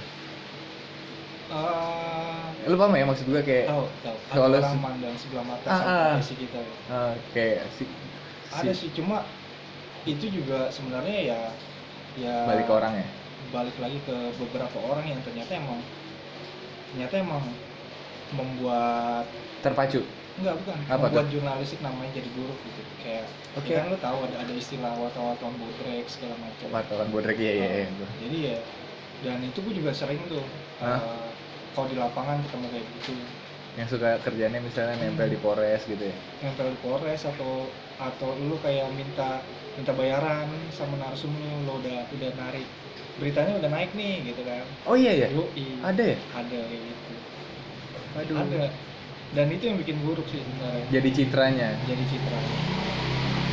Eh, 1.50 2.46
lu 2.70 2.76
paham 2.80 2.94
ya 3.00 3.04
maksud 3.10 3.26
gue 3.32 3.42
kayak 3.48 3.68
tahu 3.68 3.84
tahu 4.04 4.18
ada 4.34 4.48
Soalnya 4.48 4.58
orang 4.58 4.74
mandang 4.84 5.16
sebelah 5.22 5.44
mata 5.52 5.70
Ah, 5.74 5.80
sama 5.80 5.92
ah. 5.96 5.96
profesi 5.98 6.32
kita 6.42 6.58
ya. 6.70 6.76
eh, 6.90 7.12
kayak 7.34 7.60
si, 7.76 7.84
ada 8.58 8.72
si- 8.72 8.80
sih 8.80 8.90
cuma 8.96 9.16
itu 10.12 10.26
juga 10.36 10.58
sebenarnya 10.76 11.18
ya 11.30 11.40
ya 12.24 12.36
balik 12.46 12.66
ke 12.68 12.72
orang 12.78 12.94
ya 13.00 13.06
balik 13.54 13.76
lagi 13.82 13.98
ke 14.06 14.16
beberapa 14.40 14.78
orang 14.90 15.06
yang 15.12 15.20
ternyata 15.26 15.52
emang 15.62 15.80
ternyata 16.90 17.14
emang 17.20 17.44
membuat 18.32 19.26
terpacu 19.62 20.04
enggak 20.38 20.54
bukan. 20.60 20.78
Apa 20.90 21.06
membuat 21.06 21.26
jurnalistik 21.30 21.80
namanya 21.80 22.10
jadi 22.18 22.30
buruk 22.34 22.58
gitu. 22.66 22.80
Kayak 23.02 23.26
Oke. 23.58 23.70
ya 23.70 23.74
kan 23.80 23.86
lu 23.92 23.98
tahu 24.02 24.18
ada 24.26 24.36
ada 24.42 24.54
istilah 24.54 24.92
wartawan-wartawan 24.98 25.56
bodrek 25.60 26.04
segala 26.10 26.34
macam. 26.42 26.68
Wartawan 26.74 27.08
bodrek 27.14 27.38
iya 27.38 27.52
iya 27.54 27.66
iya. 27.70 27.86
Nah, 27.86 28.12
jadi 28.18 28.38
ya 28.50 28.56
dan 29.24 29.38
itu 29.40 29.58
gue 29.64 29.74
juga 29.80 29.92
sering 29.94 30.20
tuh 30.28 30.44
Hah? 30.82 30.98
eh, 31.00 31.28
kalau 31.74 31.86
di 31.90 31.96
lapangan 31.96 32.36
ketemu 32.44 32.66
kayak 32.72 32.86
gitu. 32.98 33.12
Yang 33.78 33.88
suka 33.98 34.08
kerjanya 34.22 34.58
misalnya 34.62 34.94
nempel 35.02 35.28
di 35.34 35.38
Polres 35.42 35.82
gitu 35.90 36.04
ya? 36.10 36.14
Nempel 36.42 36.66
di 36.74 36.78
Polres 36.82 37.22
atau 37.26 37.52
atau 37.98 38.30
lu 38.38 38.56
kayak 38.62 38.90
minta 38.98 39.28
minta 39.78 39.92
bayaran 39.94 40.46
sama 40.70 40.94
narsum 41.02 41.30
lu 41.34 41.66
lo 41.66 41.78
udah 41.82 41.98
udah 42.14 42.30
narik. 42.38 42.66
Beritanya 43.18 43.52
udah 43.58 43.70
naik 43.70 43.90
nih 43.98 44.14
gitu 44.30 44.42
kan. 44.46 44.64
Oh 44.86 44.94
iya 44.98 45.12
ya 45.14 45.28
Yoi. 45.34 45.66
ada 45.82 46.02
ya? 46.02 46.16
Ada 46.38 46.58
kayak 46.70 46.82
gitu. 46.90 47.12
Waduh. 48.14 48.38
ada 48.38 48.62
dan 49.32 49.46
itu 49.48 49.64
yang 49.72 49.78
bikin 49.80 49.96
buruk 50.04 50.26
sih 50.28 50.38
sebenarnya. 50.44 50.84
Jadi 50.92 51.08
citranya? 51.16 51.68
Jadi 51.88 52.04
citra. 52.12 52.38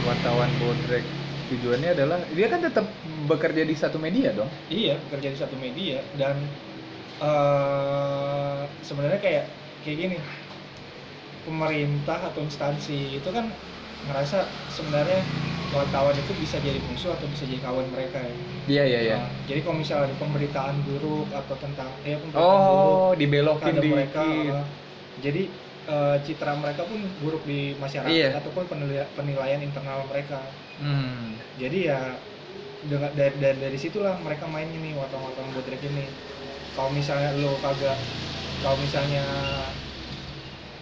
Wartawan 0.06 0.50
bodrek 0.60 1.06
tujuannya 1.51 1.90
adalah 1.96 2.20
dia 2.36 2.48
kan 2.48 2.60
tetap 2.63 2.86
bekerja 3.30 3.63
di 3.63 3.75
satu 3.78 3.98
media 4.01 4.36
dong? 4.36 4.50
Iya 4.68 5.00
kerja 5.08 5.30
di 5.32 5.38
satu 5.40 5.56
media 5.56 6.04
dan 6.20 6.36
eh 7.22 8.62
sebenarnya 8.84 9.20
kayak 9.24 9.46
kayak 9.88 9.98
gini. 9.98 10.18
Pemerintah 11.42 12.22
atau 12.22 12.46
instansi 12.46 13.18
itu 13.18 13.30
kan 13.34 13.50
ngerasa 14.06 14.46
sebenarnya 14.70 15.25
wartawan 15.72 16.13
itu 16.13 16.34
bisa 16.38 16.60
jadi 16.60 16.78
musuh 16.92 17.16
atau 17.16 17.25
bisa 17.32 17.48
jadi 17.48 17.62
kawan 17.63 17.88
mereka 17.96 18.20
ya. 18.20 18.34
iya 18.68 18.84
iya 18.86 19.00
iya. 19.01 19.18
Nah, 19.24 19.30
jadi 19.48 19.60
kalau 19.63 19.75
misalnya 19.80 20.12
ada 20.12 20.16
pemberitaan 20.20 20.75
buruk 20.84 21.28
atau 21.32 21.56
tentang 21.58 21.90
ya 22.04 22.20
pemberitaan 22.20 22.60
buruk 22.68 22.98
oh 23.00 23.12
dibelokin 23.16 23.63
terhadap 23.63 23.84
dikit. 23.84 23.96
mereka 23.96 24.22
uh, 24.51 24.66
jadi 25.22 25.44
uh, 25.88 26.18
citra 26.22 26.58
mereka 26.58 26.84
pun 26.86 27.00
buruk 27.22 27.46
di 27.46 27.78
masyarakat 27.78 28.12
Iya. 28.12 28.36
ataupun 28.38 28.66
penilaian, 28.68 29.08
penilaian 29.13 29.62
internal 29.62 30.04
mereka 30.10 30.42
hmm. 30.82 31.38
jadi 31.62 31.78
ya 31.94 32.00
dengan 32.82 33.13
dari, 33.13 33.38
dari 33.38 33.58
dari 33.62 33.78
situlah 33.78 34.18
mereka 34.25 34.50
main 34.50 34.66
ini 34.66 34.98
wartawan-wartawan 34.98 35.54
bodrek 35.54 35.82
ini 35.86 36.10
kalau 36.74 36.90
misalnya 36.90 37.38
lo 37.38 37.54
kagak 37.62 37.98
kalau 38.66 38.78
misalnya 38.82 39.22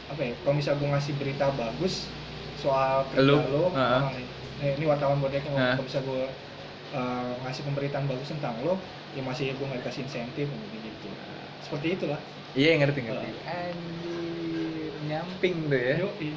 apa 0.10 0.22
ya 0.24 0.34
kalau 0.42 0.56
misalnya 0.56 0.80
gue 0.80 0.90
ngasih 0.96 1.14
berita 1.20 1.46
bagus 1.54 2.08
soal 2.60 3.06
kerja 3.14 3.28
Lu? 3.28 3.38
lo 3.52 3.66
Heeh. 3.76 4.00
ah, 4.00 4.12
eh, 4.64 4.72
ini 4.80 4.86
wartawan 4.88 5.20
bodrek 5.20 5.44
yang 5.44 5.56
Heeh. 5.60 5.76
kalau 5.76 5.86
bisa 5.86 6.00
gue 6.02 6.24
uh, 6.96 7.34
ngasih 7.46 7.62
pemberitaan 7.68 8.06
bagus 8.08 8.32
tentang 8.32 8.56
lo 8.64 8.80
ya 9.14 9.22
masih 9.26 9.52
gue 9.54 9.66
nggak 9.68 9.84
dikasih 9.84 10.02
insentif 10.08 10.48
gitu 10.48 11.10
seperti 11.66 11.88
itulah 12.00 12.20
iya 12.58 12.72
ngerti 12.80 13.00
ngerti. 13.06 13.28
Anjir 13.46 14.92
nyamping 15.10 15.56
tuh 15.70 15.80
ya. 15.80 15.96
Yoi. 16.06 16.30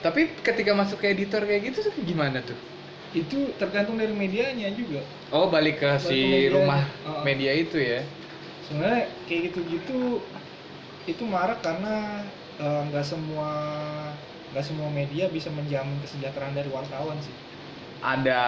tapi 0.00 0.32
ketika 0.40 0.72
masuk 0.72 0.96
ke 1.04 1.12
editor 1.12 1.44
kayak 1.44 1.60
gitu 1.72 1.92
gimana 2.08 2.40
tuh? 2.40 2.56
Itu 3.12 3.52
tergantung 3.60 3.98
dari 4.00 4.14
medianya 4.14 4.70
juga. 4.72 5.02
Oh 5.34 5.50
balik 5.50 5.82
ke 5.82 5.86
Balik 5.86 6.00
si 6.06 6.18
ke 6.18 6.26
media. 6.30 6.54
rumah 6.56 6.80
Heeh. 6.80 7.22
media 7.26 7.52
itu 7.52 7.76
ya? 7.76 8.00
Sebenarnya 8.64 9.10
kayak 9.28 9.40
gitu-gitu 9.50 10.22
itu 11.04 11.24
marak 11.26 11.58
karena 11.60 12.22
eh, 12.60 12.82
nggak 12.88 13.04
semua 13.04 13.50
nggak 14.54 14.64
semua 14.66 14.88
media 14.90 15.26
bisa 15.30 15.50
menjamin 15.52 15.98
kesejahteraan 16.02 16.54
dari 16.54 16.70
wartawan 16.70 17.18
sih 17.22 17.34
ada 18.00 18.42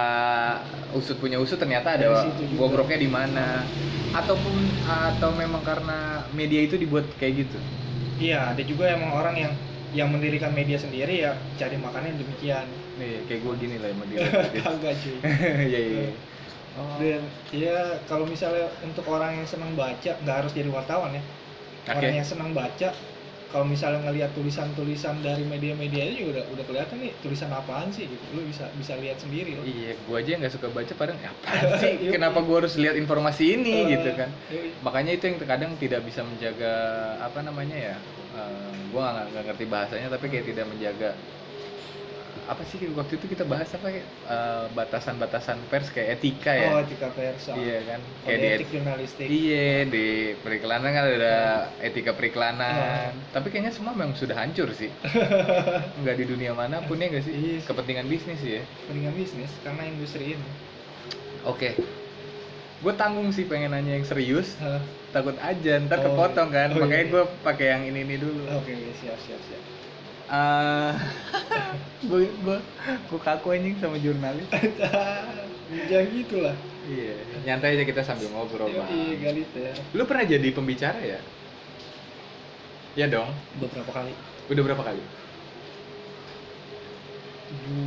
usut 0.97 1.17
punya 1.21 1.37
usut 1.37 1.61
ternyata 1.61 1.97
ada 1.97 2.29
bobroknya 2.57 2.99
di 3.01 3.09
mana. 3.09 3.65
Ataupun 4.13 4.53
atau 4.85 5.33
memang 5.33 5.65
karena 5.65 6.21
media 6.37 6.61
itu 6.69 6.77
dibuat 6.77 7.09
kayak 7.17 7.49
gitu? 7.49 7.59
Iya 8.21 8.53
ada 8.53 8.63
juga 8.65 8.93
emang 8.93 9.17
orang 9.17 9.37
yang 9.41 9.53
yang 9.93 10.09
mendirikan 10.09 10.53
media 10.53 10.77
sendiri 10.81 11.25
ya 11.25 11.37
cari 11.57 11.77
makannya 11.81 12.17
demikian. 12.17 12.65
Nih 13.01 13.25
kayak 13.29 13.41
gue 13.45 13.55
gini 13.61 13.77
lah 13.81 13.89
yang 13.89 14.01
media 14.05 14.17
kagak 14.61 14.95
cuy? 15.03 15.17
Iya 15.73 15.81
iya 15.81 16.07
oh. 16.79 16.97
dan 17.01 17.23
ya 17.53 18.01
kalau 18.09 18.25
misalnya 18.25 18.69
untuk 18.81 19.05
orang 19.09 19.37
yang 19.41 19.49
senang 19.49 19.73
baca 19.77 20.13
nggak 20.25 20.37
harus 20.45 20.53
jadi 20.57 20.69
wartawan 20.73 21.13
ya. 21.13 21.23
Oke. 21.83 21.99
orang 21.99 22.15
yang 22.23 22.29
senang 22.29 22.51
baca 22.55 22.89
kalau 23.53 23.69
misalnya 23.69 24.01
ngelihat 24.09 24.33
tulisan-tulisan 24.33 25.21
dari 25.21 25.45
media-media 25.45 26.09
itu 26.09 26.25
juga 26.25 26.41
udah 26.41 26.45
udah 26.57 26.65
kelihatan 26.65 26.97
nih 27.05 27.13
tulisan 27.21 27.53
apaan 27.53 27.93
sih 27.93 28.09
gitu 28.09 28.25
lu 28.33 28.41
bisa 28.49 28.65
bisa 28.75 28.97
lihat 28.97 29.21
sendiri 29.21 29.61
loh 29.61 29.65
Iya, 29.69 29.93
gua 30.09 30.25
aja 30.25 30.41
nggak 30.41 30.53
suka 30.53 30.69
baca 30.73 30.93
padahal 30.97 31.21
"Ya 31.21 31.31
apaan 31.31 31.69
sih? 31.85 31.93
Yoi. 32.01 32.13
Kenapa 32.17 32.39
gua 32.41 32.57
harus 32.65 32.75
lihat 32.81 32.97
informasi 32.97 33.45
ini 33.55 33.73
Eh, 33.77 33.85
gitu 33.93 34.11
kan? 34.17 34.31
yoi. 34.49 34.73
Makanya 34.81 35.13
itu 35.13 35.25
yang 35.29 35.37
terkadang 35.37 35.71
tidak 35.77 36.01
bisa 36.03 36.25
menjaga 36.25 36.73
apa 37.21 37.39
namanya 37.45 37.77
ya? 37.77 37.97
eh, 38.33 38.73
gua 38.89 39.05
nggak 39.13 39.27
nggak 39.31 39.45
ngerti 39.53 39.65
bahasanya 39.69 40.09
tapi 40.09 40.27
kayak 40.33 40.47
tidak 40.49 40.67
menjaga 40.67 41.11
apa 42.43 42.67
sih 42.67 42.83
waktu 42.91 43.17
itu 43.17 43.27
kita 43.31 43.47
bahas 43.47 43.71
apa 43.71 43.87
ya? 43.87 44.03
Eh, 44.03 44.65
batasan-batasan 44.75 45.63
pers 45.71 45.89
kayak 45.89 46.19
etika 46.19 46.51
ya. 46.51 46.69
oh 46.75 46.83
etika 46.83 47.09
pers 47.15 47.47
Iya 47.49 47.79
kan? 47.87 48.01
Kode 48.03 48.27
Kayak 48.27 48.39
di 48.39 48.49
etik 48.51 48.69
jurnalistik 48.75 49.27
Iya 49.27 49.69
di 49.87 50.07
periklanan 50.43 50.91
kan 50.91 51.05
ada 51.07 51.35
etika 51.79 52.13
periklanan. 52.13 52.75
Iya. 52.75 53.15
Tapi 53.31 53.47
kayaknya 53.49 53.71
semua 53.71 53.95
memang 53.95 54.19
sudah 54.19 54.35
hancur 54.35 54.75
sih. 54.75 54.91
Nggak 56.03 56.17
di 56.19 56.25
dunia 56.27 56.53
mana 56.53 56.83
pun 56.83 56.99
ya 56.99 57.09
nggak 57.09 57.25
sih? 57.25 57.33
Iya 57.33 57.57
sih. 57.63 57.69
Kepentingan 57.69 58.07
bisnis 58.07 58.41
ya. 58.43 58.63
pentingan 58.87 59.15
bisnis 59.15 59.51
karena 59.63 59.83
industri 59.87 60.35
ini 60.35 60.47
Oke. 61.43 61.79
Gue 62.83 62.95
tanggung 62.95 63.31
sih 63.31 63.47
pengen 63.47 63.71
nanya 63.71 63.95
yang 63.95 64.03
serius. 64.03 64.59
Hah, 64.59 64.83
Takut 65.15 65.39
aja 65.39 65.79
ntar 65.79 66.03
Oh, 66.03 66.11
kepotong 66.11 66.51
kan. 66.51 66.69
oh, 66.75 66.83
Makanya 66.83 67.07
iya. 67.07 67.13
gue 67.15 67.23
pakai 67.43 67.67
yang 67.71 67.83
ini 67.87 68.03
ini 68.03 68.17
dulu. 68.19 68.43
oke 68.51 68.73
siap 68.99 69.15
siap 69.21 69.39
siap 69.47 69.63
Eh, 70.33 70.93
gue 72.09 72.25
gue 72.25 72.57
gue 72.89 73.21
kaku 73.21 73.53
anjing 73.53 73.77
sama 73.77 74.01
jurnalis. 74.01 74.49
jangan 75.89 76.07
gitulah 76.17 76.57
Iya. 76.89 77.15
Nyantai 77.47 77.77
aja 77.77 77.85
kita 77.85 78.01
sambil 78.03 78.33
ngobrol 78.33 78.67
bang. 78.67 78.89
galiter 79.21 79.77
Lu 79.93 80.03
pernah 80.09 80.25
jadi 80.25 80.49
pembicara 80.51 80.99
ya? 80.99 81.21
Ya 82.97 83.07
dong. 83.13 83.29
beberapa 83.61 83.93
kali 83.93 84.13
Udah 84.49 84.63
berapa 84.65 84.83
kali? 84.83 85.03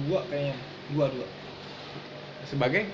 dua 0.05 0.21
kayaknya 0.29 0.55
dua 0.93 1.05
dua 1.09 1.27
Sebagai? 2.45 2.85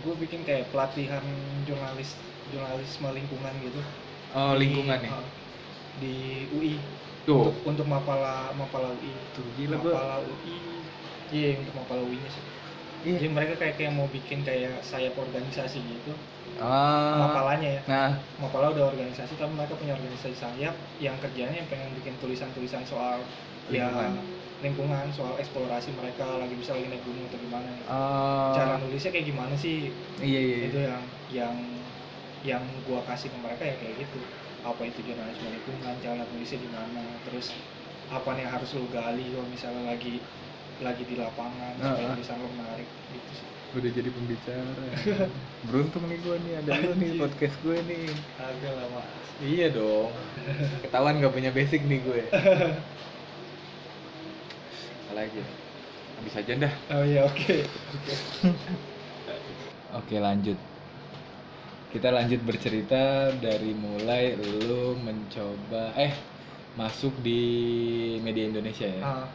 gue 0.00 0.14
bikin 0.16 0.46
kayak 0.46 0.70
pelatihan 0.70 1.20
jurnalis 1.66 2.14
jurnalisme 2.54 3.10
lingkungan 3.10 3.54
gitu 3.60 3.80
Oh 4.32 4.54
Di- 4.54 4.60
lingkungan 4.64 4.98
nih. 5.02 5.12
ah, 5.12 5.26
di 5.98 6.14
UI 6.54 6.74
Tuh. 7.24 7.52
untuk 7.52 7.54
untuk 7.66 7.86
mapala 7.86 8.50
mapala 8.56 8.90
UI 8.94 9.12
Tuh 9.36 9.44
gila 9.54 9.76
gue. 9.76 9.92
mapala 9.92 10.16
UI 10.24 10.56
iya 11.30 11.48
untuk 11.56 11.74
mapala 11.76 12.00
UI 12.02 12.16
nya 12.16 12.30
sih 12.30 12.44
Iya. 13.00 13.16
jadi 13.16 13.28
mereka 13.32 13.54
kayak 13.56 13.80
kayak 13.80 13.96
mau 13.96 14.04
bikin 14.06 14.44
kayak 14.44 14.76
sayap 14.84 15.16
organisasi 15.16 15.80
gitu 15.80 16.12
Ah. 16.60 17.16
mapalanya 17.18 17.80
ya 17.80 17.82
Nah, 17.88 18.10
Mapala 18.36 18.68
udah 18.70 18.92
organisasi 18.92 19.40
tapi 19.40 19.56
mereka 19.56 19.72
punya 19.72 19.96
organisasi 19.96 20.36
sayap 20.36 20.76
yang 21.00 21.16
kerjanya 21.16 21.64
pengen 21.72 21.88
bikin 21.96 22.12
tulisan-tulisan 22.20 22.84
soal 22.84 23.24
Lingkungan. 23.72 24.12
ya 24.12 24.22
lingkungan 24.60 25.08
soal 25.08 25.40
eksplorasi 25.40 25.96
mereka 25.96 26.36
lagi 26.36 26.52
bisa 26.52 26.76
lagi 26.76 26.92
naik 26.92 27.00
gunung 27.00 27.24
atau 27.24 27.40
gimana 27.40 27.64
gitu. 27.72 27.88
oh, 27.88 28.52
cara 28.52 28.76
nulisnya 28.76 29.08
kayak 29.08 29.26
gimana 29.26 29.54
sih 29.56 29.88
iya 30.20 30.40
iya. 30.42 30.56
itu 30.68 30.78
yang 30.84 31.02
yang 31.32 31.54
yang 32.44 32.62
gua 32.84 33.00
kasih 33.08 33.32
ke 33.32 33.38
mereka 33.40 33.64
ya 33.64 33.74
kayak 33.80 34.04
gitu 34.04 34.20
apa 34.60 34.82
itu 34.84 35.00
jurnalisme 35.02 35.48
lingkungan 35.48 35.94
cara 35.98 36.22
nulisnya 36.26 36.58
gimana 36.58 37.02
terus 37.24 37.54
apa 38.10 38.28
nih 38.34 38.42
yang 38.44 38.52
harus 38.54 38.70
lo 38.74 38.84
gali 38.90 39.24
kalau 39.30 39.48
misalnya 39.48 39.82
lagi 39.86 40.20
lagi 40.80 41.04
di 41.04 41.14
lapangan 41.16 41.72
supaya 41.76 41.96
Ah, 41.96 42.08
ah. 42.08 42.14
tulisan 42.16 42.36
lo 42.40 42.48
menarik 42.52 42.88
gitu 43.10 43.32
sih 43.36 43.48
Udah 43.70 43.86
jadi 43.86 44.10
pembicara. 44.10 44.82
Beruntung 45.70 46.02
nih 46.10 46.18
gue 46.18 46.36
nih 46.42 46.54
ada 46.58 46.74
lu 46.74 46.90
nih 46.98 47.22
podcast 47.22 47.54
gue 47.62 47.78
nih. 47.86 48.10
agak 48.34 48.72
lah 48.74 48.86
mas 48.90 49.06
Iya 49.38 49.66
dong. 49.70 50.10
Ketahuan 50.82 51.22
gak 51.22 51.30
punya 51.30 51.54
basic 51.54 51.86
nih 51.86 52.02
gue. 52.02 52.22
Lagi? 55.14 55.42
Habis 56.18 56.34
aja 56.34 56.52
dah. 56.58 56.72
oh 56.92 57.04
iya 57.06 57.22
oke 57.24 57.56
oke 57.94 58.14
Oke 59.90 60.16
lanjut. 60.18 60.58
Kita 61.90 62.08
lanjut 62.14 62.40
bercerita 62.46 63.34
dari 63.34 63.74
mulai 63.74 64.38
lu 64.38 64.94
mencoba 65.06 65.90
eh 65.98 66.14
masuk 66.78 67.18
di 67.26 67.42
media 68.22 68.44
Indonesia 68.46 68.86
ya. 68.86 69.02
ah 69.02 69.26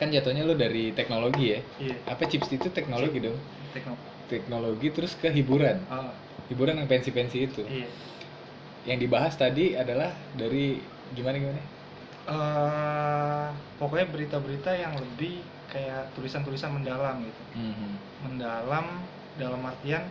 Kan 0.00 0.08
jatuhnya 0.14 0.42
lu 0.48 0.54
dari 0.54 0.92
teknologi 0.94 1.56
ya. 1.56 1.60
iya 1.80 1.96
Apa 2.12 2.24
chips 2.30 2.48
itu 2.52 2.68
teknologi 2.72 3.18
dong? 3.20 3.38
tekno 3.74 3.94
teknologi 4.28 4.88
terus 4.92 5.16
ke 5.16 5.28
hiburan 5.32 5.76
Ah, 5.88 6.12
hiburan 6.52 6.76
yang 6.80 6.88
pensi-pensi 6.92 7.38
itu 7.48 7.64
iya 7.72 7.88
yang 8.86 8.98
dibahas 9.00 9.36
tadi 9.36 9.76
adalah 9.76 10.12
dari 10.32 10.80
gimana 11.12 11.36
gimana 11.36 11.60
Eh, 12.28 13.48
pokoknya 13.80 14.06
berita-berita 14.12 14.70
yang 14.76 14.92
lebih 15.00 15.40
kayak 15.72 16.12
tulisan-tulisan 16.12 16.76
mendalam 16.76 17.24
gitu 17.24 17.42
Mhm. 17.56 17.90
mendalam 18.20 18.86
dalam 19.40 19.60
artian 19.64 20.04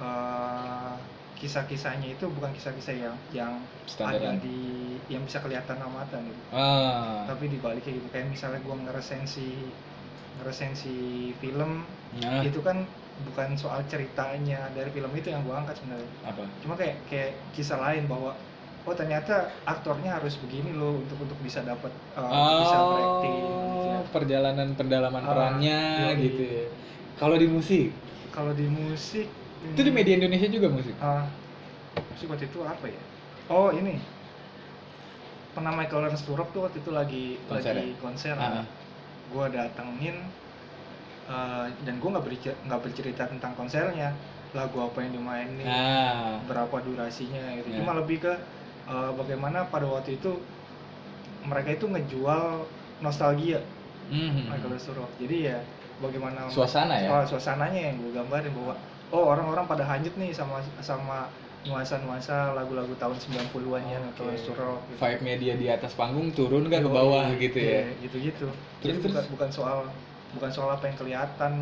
eh, 0.00 0.92
kisah-kisahnya 1.40 2.20
itu 2.20 2.28
bukan 2.28 2.52
kisah-kisah 2.52 2.94
yang 3.00 3.16
yang 3.32 3.52
ada 3.56 3.88
standaran 3.88 4.36
di 4.44 4.60
yang 5.08 5.24
bisa 5.24 5.40
kelihatan 5.40 5.76
sama 5.80 6.04
mata 6.04 6.20
gitu. 6.20 6.40
Ah. 6.52 7.24
Tapi 7.24 7.48
dibaliknya 7.48 7.96
gitu. 7.96 8.08
Kayak 8.12 8.28
misalnya 8.28 8.60
gua 8.60 8.76
ngeresensi 8.76 9.48
ngeresensi 10.40 10.96
film 11.40 11.84
nah, 12.20 12.40
itu 12.44 12.60
kan 12.60 12.84
bukan 13.28 13.52
soal 13.56 13.84
ceritanya 13.88 14.72
dari 14.72 14.88
film 14.92 15.12
itu 15.12 15.28
yang 15.32 15.40
gua 15.44 15.64
angkat 15.64 15.80
sebenarnya. 15.80 16.10
Apa? 16.24 16.44
Cuma 16.60 16.74
kayak 16.76 16.96
kayak 17.08 17.32
kisah 17.56 17.80
lain 17.80 18.04
bahwa 18.04 18.36
oh 18.84 18.94
ternyata 18.96 19.52
aktornya 19.64 20.16
harus 20.16 20.40
begini 20.40 20.72
loh 20.72 21.00
untuk 21.00 21.20
untuk 21.20 21.36
bisa 21.44 21.60
dapat 21.60 21.92
uh, 22.16 22.24
oh 22.24 22.52
bisa 22.64 22.76
berakting 22.80 23.36
gitu. 23.36 23.90
perjalanan 24.12 24.68
pendalaman 24.72 25.20
Ah, 25.24 25.28
perannya 25.28 25.80
yoi. 26.16 26.24
gitu 26.24 26.42
ya. 26.44 26.66
Kalau 27.16 27.36
di 27.36 27.48
musik? 27.48 27.92
Kalau 28.32 28.52
di 28.56 28.64
musik 28.64 29.28
itu 29.60 29.80
di 29.84 29.92
media 29.92 30.14
Indonesia 30.16 30.48
juga 30.48 30.68
musik? 30.72 30.94
Uh, 30.96 31.24
musik 32.14 32.26
waktu 32.32 32.48
itu 32.48 32.58
apa 32.64 32.86
ya? 32.88 33.02
Oh 33.52 33.68
ini. 33.74 34.00
Pernah 35.50 35.74
Michael 35.74 36.06
Lawrence 36.06 36.24
tuh 36.24 36.38
waktu 36.38 36.78
itu 36.78 36.90
lagi 36.94 37.24
Konser 37.50 37.74
lagi 37.74 37.92
konser. 37.98 38.36
Ah, 38.38 38.62
ah. 38.62 38.66
gue 39.30 39.46
datengin 39.50 40.16
uh, 41.26 41.66
dan 41.82 41.94
gue 41.98 42.08
nggak 42.08 42.24
bercerita, 42.24 42.58
nggak 42.66 42.80
bercerita 42.80 43.22
tentang 43.26 43.52
konsernya. 43.58 44.14
Lagu 44.50 44.82
apa 44.82 44.98
yang 45.02 45.14
dimainin 45.14 45.66
ah. 45.66 46.38
berapa 46.46 46.82
durasinya 46.82 47.54
gitu. 47.60 47.70
Ya. 47.70 47.82
cuma 47.82 47.94
lebih 47.98 48.22
ke 48.26 48.32
uh, 48.90 49.10
bagaimana 49.14 49.66
pada 49.70 49.86
waktu 49.86 50.18
itu 50.18 50.42
mereka 51.46 51.74
itu 51.74 51.86
ngejual 51.86 52.66
nostalgia 53.00 53.62
Mhm. 54.10 54.50
Michael 54.50 54.74
Surok 54.82 55.10
jadi 55.22 55.36
ya 55.54 55.58
bagaimana 56.02 56.50
Suasana 56.50 56.98
ya? 56.98 57.08
oh, 57.14 57.22
suasananya 57.22 57.94
yang 57.94 57.96
gue 58.02 58.10
gambarin 58.10 58.50
bahwa 58.50 58.74
oh 59.10 59.24
orang-orang 59.26 59.66
pada 59.66 59.84
hanyut 59.86 60.14
nih 60.16 60.30
sama 60.30 60.62
sama 60.80 61.26
nuansa-nuansa 61.60 62.56
lagu-lagu 62.56 62.88
tahun 62.96 63.20
90-an 63.20 63.82
ya 63.84 63.98
Michael 64.00 64.32
Oke. 64.32 64.40
Surok 64.48 64.80
gitu. 64.88 64.96
vibe 64.96 65.20
media 65.20 65.52
di 65.60 65.66
atas 65.68 65.92
panggung 65.92 66.32
turun 66.32 66.64
kan 66.72 66.80
ke 66.80 66.88
Yoi, 66.88 66.96
bawah 66.96 67.26
gitu 67.36 67.58
ya 67.60 67.68
iya, 67.68 67.82
gitu-gitu 68.00 68.46
Terus- 68.48 68.80
jadi 68.80 68.96
terus? 68.96 69.12
bukan 69.12 69.24
bukan 69.36 69.48
soal 69.52 69.78
bukan 70.32 70.50
soal 70.50 70.68
apa 70.72 70.84
yang 70.88 70.96
kelihatan 70.96 71.52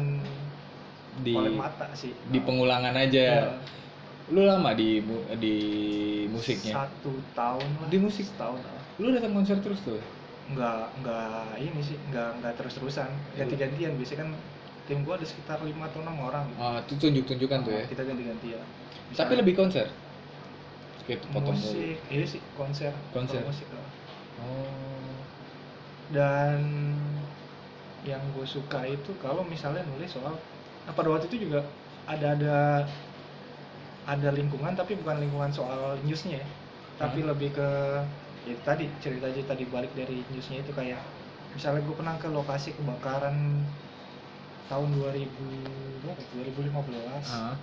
di 1.18 1.34
oleh 1.34 1.50
mata 1.50 1.90
sih 1.98 2.14
di 2.30 2.38
pengulangan 2.38 2.94
iya. 2.94 3.04
aja 3.10 3.26
lu 4.28 4.44
lama 4.44 4.70
di 4.76 5.02
di 5.40 5.56
musiknya 6.30 6.84
satu 6.84 7.16
tahun 7.32 7.68
lah 7.82 7.88
Di 7.90 7.98
musik? 7.98 8.28
tahun 8.38 8.60
lah 8.60 8.78
lu 9.02 9.10
datang 9.10 9.32
konser 9.34 9.58
terus 9.58 9.82
tuh 9.82 9.98
nggak 10.52 11.02
nggak 11.02 11.58
ini 11.58 11.80
sih 11.82 11.96
nggak 12.12 12.38
nggak 12.38 12.54
terus 12.54 12.76
terusan 12.78 13.10
ganti 13.34 13.56
gantian 13.58 13.98
biasanya 13.98 14.24
kan 14.24 14.30
tim 14.88 15.04
gua 15.04 15.20
ada 15.20 15.26
sekitar 15.28 15.60
lima 15.62 15.84
atau 15.92 16.00
enam 16.00 16.16
orang 16.24 16.48
gitu. 16.48 16.58
ah 16.64 16.76
itu 16.80 16.94
tunjuk 16.96 17.24
tunjukkan 17.28 17.58
tuh 17.68 17.72
ya 17.76 17.84
kita 17.86 18.02
ganti 18.08 18.22
gantian 18.24 18.62
tapi 19.12 19.32
lebih 19.36 19.54
konser 19.54 19.86
kayak 21.06 21.20
foto 21.32 21.50
musik 21.52 21.96
iya 22.12 22.24
sih 22.24 22.40
konser 22.56 22.92
Konser. 23.12 23.40
Musik 23.44 23.68
lah. 23.72 23.86
oh 24.44 25.16
dan 26.08 26.60
yang 28.06 28.22
gue 28.32 28.46
suka 28.48 28.88
itu 28.88 29.12
kalau 29.20 29.44
misalnya 29.44 29.84
nulis 29.84 30.08
soal 30.16 30.32
nah, 30.86 30.92
pada 30.96 31.08
waktu 31.12 31.28
itu 31.28 31.44
juga 31.48 31.60
ada 32.08 32.32
ada 32.36 32.56
ada 34.08 34.28
lingkungan 34.32 34.72
tapi 34.72 34.96
bukan 34.96 35.20
lingkungan 35.20 35.52
soal 35.52 36.00
newsnya 36.04 36.40
ya 36.40 36.46
tapi 36.96 37.22
Hmm. 37.22 37.30
lebih 37.30 37.50
ke 37.54 37.68
ya 38.48 38.56
tadi 38.64 38.88
cerita 39.02 39.28
cerita 39.28 39.52
di 39.52 39.66
balik 39.68 39.92
dari 39.92 40.24
newsnya 40.32 40.64
itu 40.64 40.72
kayak 40.72 40.98
misalnya 41.52 41.84
gue 41.84 41.94
pernah 41.96 42.16
ke 42.16 42.28
lokasi 42.32 42.72
kebakaran 42.78 43.36
tahun 44.68 44.88
2000 44.94 45.26
berapa? 46.04 46.20
2015 46.44 47.34
ah 47.34 47.56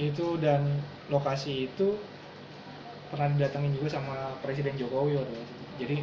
itu 0.00 0.40
dan 0.40 0.64
lokasi 1.12 1.68
itu 1.68 2.00
pernah 3.12 3.28
didatengin 3.36 3.76
juga 3.76 4.00
sama 4.00 4.32
Presiden 4.40 4.72
Jokowi 4.80 5.20
waktu 5.20 5.34
itu. 5.36 5.54
Jadi 5.84 5.96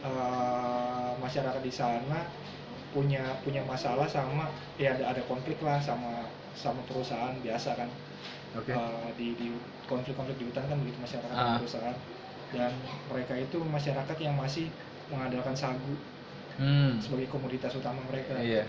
eh, 0.00 1.10
masyarakat 1.20 1.60
di 1.60 1.72
sana 1.72 2.24
punya 2.92 3.24
punya 3.44 3.64
masalah 3.64 4.04
sama 4.08 4.52
ya 4.76 4.96
ada 4.96 5.16
ada 5.16 5.22
konflik 5.28 5.60
lah 5.64 5.80
sama 5.80 6.28
sama 6.56 6.80
perusahaan 6.88 7.36
biasa 7.44 7.76
kan. 7.76 7.88
Oke. 8.56 8.72
Eh, 8.72 9.08
di 9.20 9.36
di 9.36 9.46
konflik-konflik 9.84 10.40
di 10.40 10.48
hutan 10.48 10.64
kan 10.64 10.76
begitu 10.80 10.98
masyarakat 11.04 11.32
dan 11.36 11.60
perusahaan. 11.60 11.98
Dan 12.52 12.72
mereka 13.08 13.34
itu 13.36 13.58
masyarakat 13.64 14.16
yang 14.20 14.36
masih 14.36 14.68
mengandalkan 15.08 15.56
sagu 15.56 15.96
hmm. 16.60 17.00
sebagai 17.00 17.28
komoditas 17.28 17.76
utama 17.76 18.00
mereka. 18.08 18.40
Iya 18.40 18.64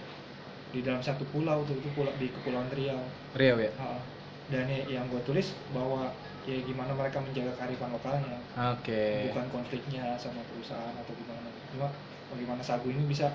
di 0.73 0.81
dalam 0.81 0.99
satu 0.99 1.21
pulau 1.29 1.62
tuh 1.63 1.77
itu 1.77 1.88
pulau 1.93 2.09
di 2.17 2.27
kepulauan 2.31 2.65
Riau. 2.67 2.97
Riau 3.33 3.57
ya? 3.57 3.71
Ha, 3.77 4.01
dan 4.49 4.65
ya- 4.65 4.89
yang 4.91 5.05
gue 5.07 5.21
tulis 5.21 5.53
bahwa 5.69 6.09
ya 6.43 6.57
gimana 6.59 6.91
mereka 6.91 7.21
menjaga 7.21 7.53
kearifan 7.55 7.89
lokalnya. 7.89 8.41
Oke. 8.73 9.29
Bukan 9.29 9.45
konfliknya 9.49 10.17
sama 10.17 10.41
perusahaan 10.43 10.91
atau 10.91 11.13
gimana. 11.13 11.47
Cuma 11.69 11.88
bagaimana 12.27 12.59
sagu 12.59 12.89
ini 12.89 13.05
bisa 13.05 13.29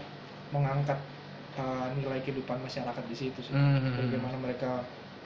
mengangkat 0.51 0.99
uh, 1.55 1.89
nilai 1.95 2.21
kehidupan 2.21 2.59
masyarakat 2.59 3.05
di 3.07 3.17
situ 3.17 3.41
sih. 3.41 3.55
Mhm. 3.55 3.97
bagaimana 4.05 4.37
mereka 4.37 4.71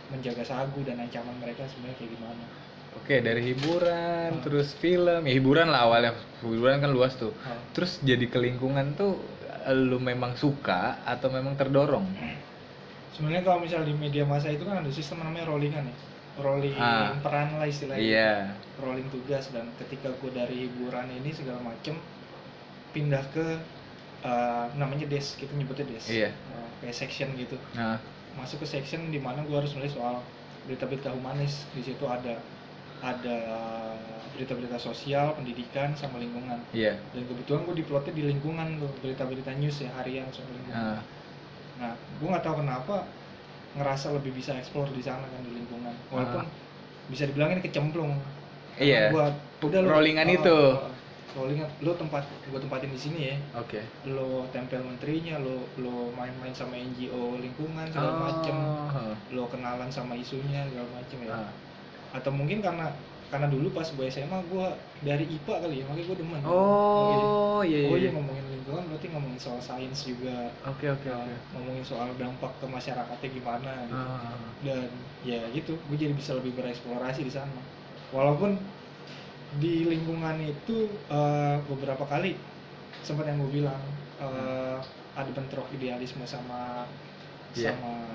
menjaga 0.08 0.44
sagu 0.44 0.84
dan 0.84 1.00
ancaman 1.00 1.34
mereka 1.40 1.64
sebenarnya 1.66 1.96
kayak 1.96 2.12
gimana. 2.12 2.44
Oke 2.92 3.14
dari 3.18 3.40
hiburan 3.42 4.30
Ah. 4.30 4.42
terus 4.44 4.76
film. 4.76 5.24
Ya 5.24 5.32
hiburan 5.32 5.66
lah 5.66 5.88
awalnya. 5.88 6.12
Hiburan 6.40 6.78
kan 6.78 6.92
luas 6.92 7.16
tuh. 7.16 7.32
Ha. 7.40 7.56
terus 7.72 7.96
jadi 8.00 8.28
ke 8.28 8.36
lingkungan 8.36 8.92
tuh 8.92 9.16
lu 9.70 10.02
memang 10.02 10.34
suka 10.34 10.98
atau 11.06 11.30
memang 11.30 11.54
terdorong? 11.54 12.06
Sebenarnya 13.12 13.44
kalau 13.44 13.60
misal 13.62 13.84
di 13.84 13.92
media 13.94 14.24
massa 14.24 14.48
itu 14.48 14.64
kan 14.64 14.80
ada 14.80 14.90
sistem 14.90 15.22
namanya 15.22 15.46
rollingan 15.46 15.84
ya? 15.86 15.96
Rolling 16.40 16.72
Ah. 16.80 17.12
peran 17.20 17.60
lah 17.60 17.68
istilahnya. 17.68 18.00
Iya. 18.00 18.32
Rolling 18.80 19.06
tugas 19.12 19.52
dan 19.52 19.68
ketika 19.76 20.08
gue 20.16 20.32
dari 20.32 20.64
hiburan 20.64 21.12
ini 21.12 21.28
segala 21.28 21.60
macem 21.60 22.00
pindah 22.96 23.20
ke 23.36 23.60
uh, 24.24 24.66
namanya 24.80 25.04
desk 25.12 25.36
kita 25.36 25.52
nyebutnya 25.52 25.84
desk 25.92 26.08
Iya. 26.08 26.32
Uh, 26.56 26.68
kayak 26.80 26.96
section 26.96 27.28
gitu. 27.36 27.60
Nah 27.76 28.00
masuk 28.32 28.64
ke 28.64 28.80
section 28.80 29.12
di 29.12 29.20
mana 29.20 29.44
gue 29.44 29.52
harus 29.52 29.76
nulis 29.76 29.92
soal 29.92 30.24
berita-berita 30.64 31.12
humanis 31.12 31.68
di 31.76 31.84
situ 31.84 32.00
ada 32.08 32.40
ada 33.02 33.38
berita-berita 34.32 34.78
sosial 34.78 35.34
pendidikan 35.36 35.92
sama 35.98 36.22
lingkungan. 36.22 36.56
Iya. 36.72 36.96
Dan 37.12 37.26
kebetulan 37.28 37.66
gue 37.68 37.76
diplotnya 37.82 38.14
di 38.14 38.24
lingkungan 38.30 38.80
tuh 38.80 38.90
berita-berita 39.02 39.52
news 39.58 39.82
ya 39.82 39.90
harian 40.00 40.30
soal 40.32 40.48
lingkungan. 40.48 40.98
Nah 40.98 41.02
nah 41.80 41.92
gue 41.98 42.28
nggak 42.30 42.44
tahu 42.46 42.62
kenapa 42.62 43.10
ngerasa 43.74 44.14
lebih 44.14 44.36
bisa 44.36 44.54
explore 44.54 44.92
di 44.94 45.02
sana 45.02 45.26
kan 45.26 45.42
di 45.42 45.52
lingkungan. 45.52 45.92
Walaupun 46.14 46.46
bisa 47.10 47.26
dibilang 47.26 47.52
ini 47.52 47.62
kecemplung. 47.64 48.14
Ah. 48.16 48.80
Iya. 48.80 49.12
buat 49.12 49.34
udah 49.60 49.80
lu- 49.84 49.92
Rollingan 49.92 50.28
oh, 50.32 50.36
itu. 50.40 50.58
oh, 50.80 50.88
rollingan. 51.36 51.68
Lo 51.84 51.92
tempat 51.92 52.24
gue 52.24 52.56
tempatin 52.56 52.88
di 52.88 53.00
sini 53.00 53.20
ya. 53.34 53.36
Oke. 53.58 53.84
Lo 54.08 54.48
tempel 54.48 54.80
menterinya 54.80 55.36
lo 55.42 55.68
lo 55.76 56.08
main-main 56.16 56.56
sama 56.56 56.78
NGO 56.78 57.36
lingkungan 57.36 57.84
segala 57.92 58.16
Oh, 58.16 58.20
macem 58.30 58.56
lo 59.34 59.44
kenalan 59.52 59.90
sama 59.92 60.16
isunya 60.16 60.64
segala 60.70 60.88
macem 60.94 61.18
ya. 61.26 61.36
Ah. 61.36 61.50
Atau 62.12 62.30
mungkin 62.30 62.60
karena 62.60 62.92
karena 63.28 63.48
dulu 63.48 63.72
pas 63.72 63.88
gue 63.88 64.06
SMA 64.06 64.38
gue 64.44 64.66
dari 65.00 65.24
IPA 65.24 65.54
kali 65.58 65.74
ya 65.80 65.84
makanya 65.88 66.04
gue 66.04 66.16
demen 66.20 66.40
oh 66.44 67.64
iya 67.64 67.88
oh 67.88 67.96
iya 67.96 67.98
iya 67.98 68.10
ngomongin 68.12 68.44
lingkungan 68.44 68.84
berarti 68.86 69.06
ngomongin 69.08 69.40
soal 69.40 69.56
sains 69.58 70.04
juga 70.04 70.52
oke 70.62 70.84
oke 70.86 71.08
Nah, 71.08 71.24
oke 71.24 71.32
ngomongin 71.56 71.80
soal 71.82 72.12
dampak 72.14 72.52
ke 72.60 72.66
masyarakatnya 72.68 73.28
gimana 73.32 73.72
gitu. 73.88 73.96
Ah. 73.96 74.36
dan 74.60 74.88
ya 75.24 75.40
gitu 75.50 75.80
gue 75.80 75.96
jadi 75.96 76.12
bisa 76.12 76.36
lebih 76.36 76.52
bereksplorasi 76.52 77.24
di 77.24 77.32
sana 77.32 77.56
walaupun 78.12 78.60
di 79.56 79.84
lingkungan 79.84 80.36
itu 80.40 80.88
eh, 81.08 81.56
beberapa 81.64 82.04
kali 82.04 82.36
sempat 83.00 83.24
yang 83.24 83.40
gue 83.40 83.64
bilang 83.64 83.80
eh, 84.20 84.76
ada 85.12 85.30
bentrok 85.32 85.72
idealisme 85.72 86.24
sama 86.24 86.84
Iya. 87.52 87.76
sama 87.76 88.11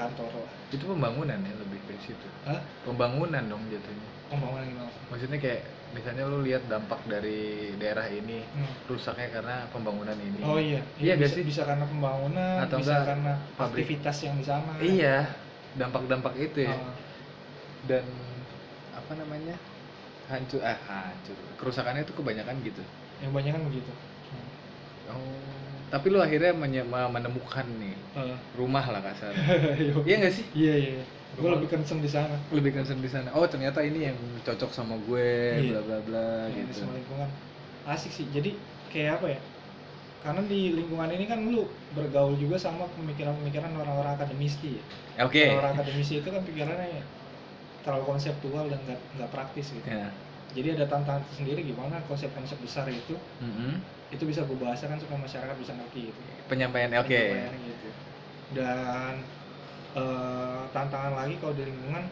kantor. 0.00 0.30
Lah 0.32 0.52
itu 0.70 0.84
pembangunan 0.86 1.38
ya 1.38 1.54
lebih 1.58 1.78
ke 1.84 1.92
situ. 2.00 2.28
Hah? 2.46 2.60
pembangunan 2.82 3.42
dong 3.44 3.62
jatuhnya. 3.68 4.08
Pembangunan 4.30 4.64
gimana 4.64 4.90
maksudnya 5.10 5.38
kayak 5.38 5.62
misalnya 5.90 6.22
lu 6.30 6.46
lihat 6.46 6.62
dampak 6.70 7.02
dari 7.10 7.74
daerah 7.76 8.06
ini 8.06 8.46
Hmm. 8.54 8.70
rusaknya 8.86 9.28
karena 9.34 9.66
pembangunan 9.74 10.14
ini. 10.14 10.38
Oh 10.46 10.54
iya. 10.56 10.80
Iya 11.02 11.18
bisa, 11.18 11.26
gak 11.26 11.30
sih? 11.34 11.42
bisa 11.42 11.62
karena 11.66 11.84
pembangunan 11.84 12.56
Atau 12.62 12.78
bisa 12.78 12.94
karena 13.02 13.32
pabrik. 13.58 13.84
aktivitas 13.84 14.16
yang 14.22 14.34
di 14.38 14.44
sana. 14.46 14.72
Iya 14.78 15.16
dampak-dampak 15.74 16.34
itu 16.38 16.66
ya. 16.66 16.74
Ah, 16.78 16.94
dan 17.90 18.06
apa 18.94 19.12
namanya? 19.18 19.58
Hancur 20.30 20.62
ah 20.62 20.78
hancur. 20.86 21.34
Kerusakannya 21.58 22.06
itu 22.06 22.14
kebanyakan 22.14 22.54
gitu. 22.62 22.82
Yang 23.18 23.32
banyak 23.34 23.52
kan 23.58 23.62
begitu. 23.66 23.92
Oh 25.10 25.58
tapi 25.90 26.06
lu 26.08 26.18
akhirnya 26.22 26.54
menemukan 27.10 27.66
nih 27.82 27.94
Eh, 28.18 28.36
rumah 28.58 28.82
lah 28.86 29.02
kasar. 29.02 29.34
Yo. 29.90 30.02
iya 30.06 30.16
nggak 30.22 30.34
sih? 30.34 30.44
Iya 30.54 30.74
iya. 30.78 31.02
Gue 31.38 31.50
lebih 31.50 31.68
concern 31.70 32.02
di 32.02 32.10
sana. 32.10 32.34
Lebih 32.50 32.74
concern 32.74 32.98
di 33.02 33.10
sana. 33.10 33.28
Oh 33.34 33.46
ternyata 33.46 33.82
ini 33.82 34.10
yang 34.10 34.18
cocok 34.46 34.70
sama 34.74 34.94
gue 35.06 35.30
Iya. 35.62 35.78
bla 35.78 35.80
bla 35.86 35.98
bla 36.06 36.26
di 36.50 36.62
gitu. 36.66 36.82
semua 36.82 36.94
lingkungan. 36.98 37.28
Asik 37.86 38.12
sih. 38.14 38.26
Jadi 38.34 38.54
kayak 38.90 39.22
apa 39.22 39.26
ya? 39.34 39.40
Karena 40.20 40.42
di 40.44 40.60
lingkungan 40.76 41.10
ini 41.16 41.24
kan 41.26 41.40
lu 41.48 41.64
bergaul 41.96 42.36
juga 42.36 42.60
sama 42.60 42.84
pemikiran-pemikiran 42.98 43.72
orang-orang 43.74 44.14
akademisi 44.20 44.78
ya. 44.78 44.84
Oke. 45.26 45.54
Orang 45.58 45.74
akademisi 45.78 46.20
itu 46.22 46.28
kan 46.28 46.42
pikirannya 46.44 46.88
ya 47.00 47.04
terlalu 47.80 48.04
konseptual 48.04 48.68
dan 48.68 48.78
nggak 49.16 49.30
praktis 49.32 49.72
gitu. 49.72 49.86
Ya 49.88 50.10
jadi 50.50 50.74
ada 50.74 50.86
tantangan 50.90 51.22
tersendiri 51.30 51.62
gimana 51.62 52.02
konsep-konsep 52.10 52.58
besar 52.58 52.82
itu 52.90 53.14
Mm-mm. 53.38 53.78
Itu 54.10 54.22
bisa 54.26 54.42
gue 54.42 54.58
bahasakan 54.58 54.98
supaya 54.98 55.22
masyarakat 55.22 55.56
bisa 55.56 55.72
ngerti 55.74 56.10
gitu. 56.10 56.20
Penyampaian 56.50 56.90
oke. 56.98 57.06
Penyampaiannya 57.06 57.58
gitu. 57.70 57.88
Dan 58.50 59.14
eh, 59.94 60.62
tantangan 60.74 61.14
lagi 61.14 61.34
kalau 61.38 61.54
di 61.54 61.64
lingkungan 61.66 62.04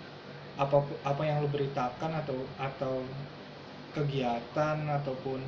apa 0.58 0.76
apa 1.06 1.22
yang 1.22 1.38
lu 1.42 1.48
beritakan 1.50 2.11
atau 2.22 2.38
atau 2.58 3.02
kegiatan 3.94 4.76
ataupun 4.87 5.38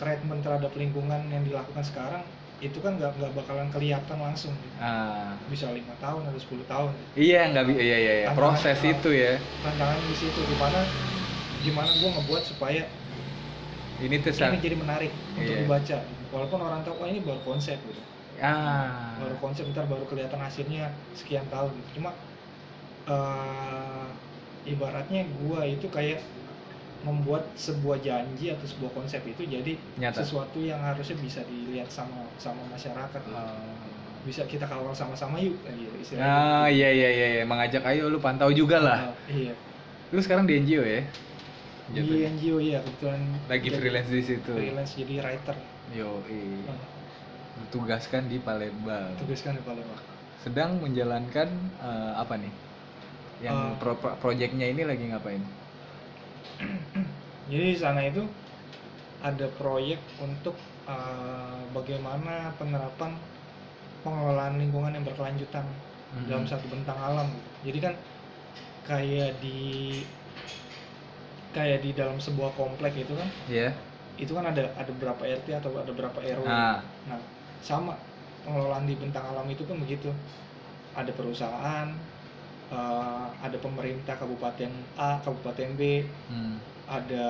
treatment 0.00 0.40
terhadap 0.40 0.72
lingkungan 0.76 1.28
yang 1.28 1.44
dilakukan 1.44 1.84
sekarang 1.84 2.24
itu 2.60 2.76
kan 2.84 3.00
nggak 3.00 3.16
nggak 3.16 3.32
bakalan 3.32 3.68
kelihatan 3.72 4.20
langsung 4.20 4.52
gitu. 4.52 4.76
ah. 4.80 5.32
Bisa 5.48 5.72
lima 5.72 5.96
tahun 5.96 6.28
atau 6.28 6.40
10 6.40 6.64
tahun. 6.68 6.92
Iya 7.16 7.40
nggak 7.56 7.64
bi- 7.72 7.80
iya 7.80 7.96
iya 7.96 8.14
iya. 8.24 8.26
Proses 8.36 8.76
itu 8.84 9.08
ya. 9.16 9.40
tantangan 9.64 9.96
di 10.04 10.14
situ 10.16 10.40
gimana 10.44 10.84
gimana 11.60 11.88
gue 11.92 12.08
ngebuat 12.08 12.42
supaya 12.44 12.84
ini 14.00 14.16
tuh 14.24 14.32
ini 14.32 14.58
jadi 14.64 14.76
menarik 14.76 15.12
untuk 15.36 15.52
Iya. 15.52 15.62
dibaca. 15.64 15.96
Walaupun 16.32 16.58
orang 16.62 16.80
tahu 16.86 16.94
oh 17.04 17.06
ini 17.06 17.20
baru 17.20 17.40
konsep 17.44 17.76
gitu. 17.84 18.02
Ah. 18.40 19.12
Baru 19.20 19.36
konsep 19.36 19.68
ntar 19.76 19.84
baru 19.84 20.08
kelihatan 20.08 20.40
hasilnya 20.40 20.88
sekian 21.12 21.44
tahun 21.52 21.70
gitu. 21.84 22.00
Cuma 22.00 22.16
eh, 23.10 24.08
ibaratnya 24.68 25.24
gua 25.44 25.64
itu 25.66 25.88
kayak 25.88 26.20
membuat 27.00 27.48
sebuah 27.56 27.96
janji 28.04 28.52
atau 28.52 28.66
sebuah 28.68 28.92
konsep 28.92 29.24
itu 29.24 29.48
jadi 29.48 29.72
nyata. 29.96 30.20
sesuatu 30.20 30.60
yang 30.60 30.84
harusnya 30.84 31.16
bisa 31.16 31.40
dilihat 31.48 31.88
sama 31.88 32.28
sama 32.36 32.60
masyarakat. 32.72 33.20
Gitu. 33.20 33.36
Ah. 33.36 33.56
bisa 34.20 34.44
kita 34.44 34.68
kawal 34.68 34.92
sama-sama 34.92 35.40
yuk 35.40 35.56
gitu 35.64 35.96
istilahnya. 35.96 36.28
Ah 36.28 36.68
iya 36.68 36.92
iya 36.92 37.08
iya 37.08 37.26
iya. 37.40 37.42
mengajak 37.48 37.80
ayo 37.88 38.12
lu 38.12 38.20
pantau 38.20 38.52
juga 38.52 38.76
lah. 38.76 39.16
Ah, 39.16 39.16
iya. 39.32 39.56
Lu 40.12 40.20
sekarang 40.20 40.44
di 40.44 40.60
NGO 40.60 40.84
ya 40.84 41.00
di 41.90 41.98
Jatuhnya. 41.98 42.30
NGO 42.30 42.58
ya 42.62 42.78
kebetulan 42.86 43.20
lagi 43.50 43.68
jadi 43.68 43.76
freelance 43.78 44.10
di 44.10 44.22
situ 44.22 44.52
freelance 44.54 44.92
jadi 44.94 45.14
writer 45.24 45.56
yo 45.98 46.08
Ah, 46.70 47.66
tugaskan 47.74 48.30
di 48.30 48.38
Palembang 48.38 49.10
tugaskan 49.18 49.58
di 49.58 49.62
Palembang 49.66 50.00
sedang 50.46 50.78
menjalankan 50.80 51.48
eh, 51.82 52.12
apa 52.16 52.34
nih 52.40 52.52
yang 53.44 53.56
Eh. 53.56 53.72
pro 53.80 53.92
pro- 53.98 54.16
projectnya 54.20 54.66
ini 54.68 54.82
lagi 54.86 55.04
ngapain 55.10 55.42
Jadi 57.50 57.74
di 57.74 57.78
sana 57.78 58.06
itu 58.06 58.22
ada 59.20 59.46
proyek 59.58 59.98
untuk 60.22 60.54
uh, 60.88 61.60
bagaimana 61.76 62.54
penerapan 62.56 63.12
pengelolaan 64.06 64.56
lingkungan 64.56 64.96
yang 64.96 65.04
berkelanjutan 65.04 65.64
dalam 66.30 66.44
Mm-mm. 66.44 66.50
satu 66.50 66.66
bentang 66.70 66.98
alam. 66.98 67.28
gitu. 67.28 67.50
Jadi 67.68 67.78
kan 67.84 67.94
kayak 68.88 69.30
di 69.44 69.58
kayak 71.50 71.80
di 71.80 71.90
dalam 71.92 72.16
sebuah 72.16 72.54
komplek 72.54 72.94
itu 72.96 73.12
kan, 73.12 73.28
Iya. 73.46 73.74
itu 74.16 74.30
kan 74.30 74.44
ada 74.44 74.70
ada 74.72 74.92
berapa 74.92 75.18
RT 75.18 75.48
atau 75.56 75.74
ada 75.74 75.90
berapa 75.90 76.14
RW. 76.14 76.44
Ah, 76.44 76.78
Nah, 77.04 77.18
sama 77.58 77.98
pengelolaan 78.40 78.84
di 78.84 78.94
bentang 78.94 79.26
alam 79.26 79.46
itu 79.46 79.62
pun 79.62 79.78
begitu. 79.78 80.08
Ada 80.90 81.10
perusahaan, 81.10 81.86
uh, 82.68 83.26
ada 83.36 83.56
pemerintah 83.56 84.14
kabupaten 84.14 84.68
A, 84.94 85.18
kabupaten 85.20 85.74
B, 85.74 86.02
hmm, 86.28 86.56
ada 86.86 87.26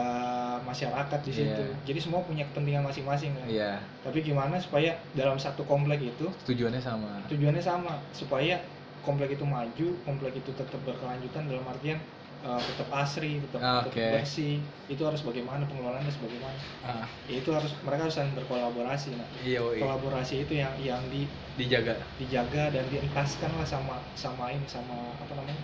masyarakat 0.63 1.21
di 1.21 1.33
situ. 1.35 1.63
Iya. 1.63 1.77
Jadi 1.85 1.99
semua 2.01 2.21
punya 2.23 2.45
kepentingan 2.47 2.81
masing-masing 2.83 3.33
kan. 3.35 3.47
iya. 3.47 3.73
Tapi 4.01 4.21
gimana 4.21 4.57
supaya 4.57 4.97
dalam 5.13 5.37
satu 5.37 5.65
komplek 5.65 6.01
itu 6.03 6.27
Tujuannya 6.47 6.81
sama. 6.81 7.21
tujuannya 7.29 7.61
sama 7.61 8.01
supaya 8.11 8.57
komplek 9.01 9.33
itu 9.33 9.45
maju, 9.45 9.89
komplek 10.03 10.37
itu 10.37 10.53
tetap 10.53 10.81
berkelanjutan 10.83 11.45
dalam 11.45 11.65
artian 11.67 12.01
uh, 12.45 12.61
tetap 12.61 12.89
asri, 12.93 13.41
tetap, 13.45 13.61
Ah, 13.61 13.85
tetap 13.85 13.93
oke. 13.95 14.07
bersih. 14.21 14.57
Itu 14.89 15.03
harus 15.07 15.21
bagaimana 15.23 15.65
pengelolaannya 15.69 16.13
sebagaimana. 16.13 16.59
Ah, 16.85 17.07
Ya, 17.29 17.39
itu 17.41 17.51
harus 17.53 17.71
mereka 17.87 18.09
harus 18.09 18.17
saling 18.17 18.35
berkolaborasi. 18.35 19.15
Nah, 19.15 19.29
iya, 19.45 19.61
woi. 19.63 19.79
kolaborasi 19.79 20.45
itu 20.49 20.59
yang 20.59 20.73
yang 20.83 21.03
di, 21.13 21.29
dijaga. 21.61 21.95
dijaga 22.19 22.73
dan 22.75 22.85
dientaskan 22.91 23.51
lah 23.55 23.67
sama 23.67 23.95
sama 24.17 24.51
ini 24.51 24.65
sama 24.67 24.97
apa 25.17 25.33
namanya? 25.37 25.59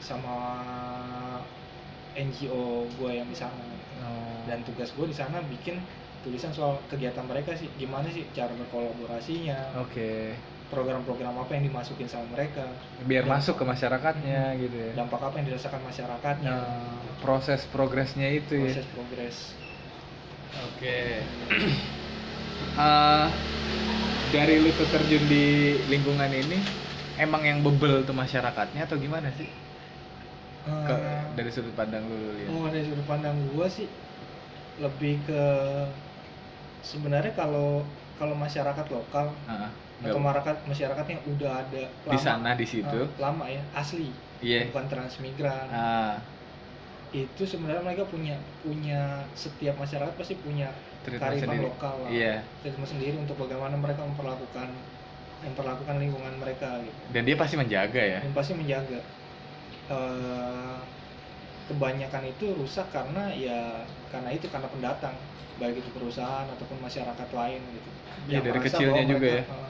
sama 0.00 0.36
NGO 2.16 2.88
gue 2.98 3.10
yang 3.14 3.28
di 3.28 3.36
sana. 3.36 3.64
Oh. 4.00 4.48
dan 4.48 4.64
tugas 4.64 4.88
gue 4.96 5.04
di 5.04 5.12
sana 5.12 5.44
bikin 5.44 5.76
tulisan 6.24 6.48
soal 6.56 6.80
kegiatan 6.88 7.20
mereka 7.28 7.52
sih 7.52 7.68
gimana 7.76 8.08
sih 8.08 8.24
cara 8.32 8.48
berkolaborasinya 8.56 9.76
Oke. 9.76 10.32
Program-program 10.70 11.34
apa 11.36 11.50
yang 11.52 11.66
dimasukin 11.66 12.06
sama 12.06 12.24
mereka 12.30 12.64
Biar 13.02 13.26
Dan- 13.26 13.32
masuk 13.32 13.58
ke 13.58 13.64
masyarakatnya 13.66 14.54
gitu 14.56 14.76
ya. 14.80 14.90
dampak 14.94 15.20
apa 15.20 15.34
yang 15.36 15.46
dirasakan 15.46 15.82
masyarakatnya 15.82 16.48
Nah, 16.48 16.96
proses 17.18 17.66
progresnya 17.66 18.30
itu 18.30 18.54
ya. 18.56 18.70
proses 18.70 18.86
progres 18.88 19.36
Oke. 20.70 20.98
Eh, 22.72 23.26
dari 24.30 24.60
lu 24.60 24.70
terjun 24.70 25.24
di 25.26 25.44
lingkungan 25.86 26.28
ini, 26.28 26.60
emang 27.16 27.42
yang 27.42 27.58
bebel 27.60 28.04
tuh 28.04 28.12
masyarakatnya 28.12 28.84
atau 28.84 28.94
gimana 28.94 29.32
sih? 29.34 29.48
Ke, 30.62 30.92
Eh, 30.92 31.22
dari 31.34 31.50
sudut 31.50 31.72
pandang 31.72 32.04
lu, 32.04 32.36
lihat. 32.36 32.48
oh 32.48 32.68
dari 32.68 32.84
sudut 32.84 33.02
pandang 33.04 33.32
gue 33.48 33.66
sih 33.66 33.88
lebih 34.76 35.18
ke 35.24 35.42
sebenarnya 36.80 37.32
kalau 37.32 37.82
kalau 38.16 38.32
masyarakat 38.34 38.86
lokal 38.88 39.32
Ah, 39.44 39.72
atau 40.00 40.18
masyarakat 40.20 40.56
masyarakat 40.64 41.06
yang 41.12 41.20
udah 41.36 41.52
ada 41.60 41.82
di 41.92 42.18
sana 42.18 42.50
di 42.56 42.66
situ. 42.66 43.00
eh, 43.04 43.08
lama 43.20 43.44
ya 43.48 43.62
asli. 43.76 44.08
Iya. 44.40 44.72
bukan 44.72 44.88
transmigran. 44.88 45.68
Ah, 45.68 46.16
itu 47.12 47.42
sebenarnya 47.44 47.84
mereka 47.84 48.08
punya 48.08 48.40
punya 48.64 49.20
setiap 49.36 49.76
masyarakat 49.76 50.16
pasti 50.16 50.40
punya 50.40 50.72
treatment 51.04 51.44
sendiri. 51.44 51.64
lokal 51.68 51.94
lah. 52.06 52.08
Iya. 52.08 52.34
treatment 52.64 52.88
sendiri 52.88 53.16
untuk 53.20 53.36
bagaimana 53.36 53.76
mereka 53.76 54.00
memperlakukan 54.06 54.72
memperlakukan 55.40 55.96
lingkungan 56.00 56.34
mereka 56.40 56.80
gitu. 56.80 56.98
Dan 57.12 57.22
dia 57.28 57.36
pasti 57.36 57.56
menjaga 57.60 58.00
ya. 58.00 58.18
dan 58.24 58.32
pasti 58.32 58.52
menjaga. 58.56 59.00
Eh, 59.90 60.78
kebanyakan 61.70 62.24
itu 62.26 62.46
rusak 62.56 62.88
karena 62.90 63.30
ya 63.36 63.84
karena 64.08 64.30
itu 64.32 64.48
karena 64.48 64.68
pendatang. 64.72 65.16
Baik 65.60 65.84
itu 65.84 65.92
perusahaan 65.92 66.48
ataupun 66.48 66.80
masyarakat 66.80 67.28
lain 67.36 67.60
gitu. 67.76 67.90
Iya, 68.32 68.38
dari 68.40 68.58
merasa 68.58 68.66
kecilnya 68.80 69.02
juga 69.04 69.30
mereka, 69.44 69.52
eh, 69.52 69.69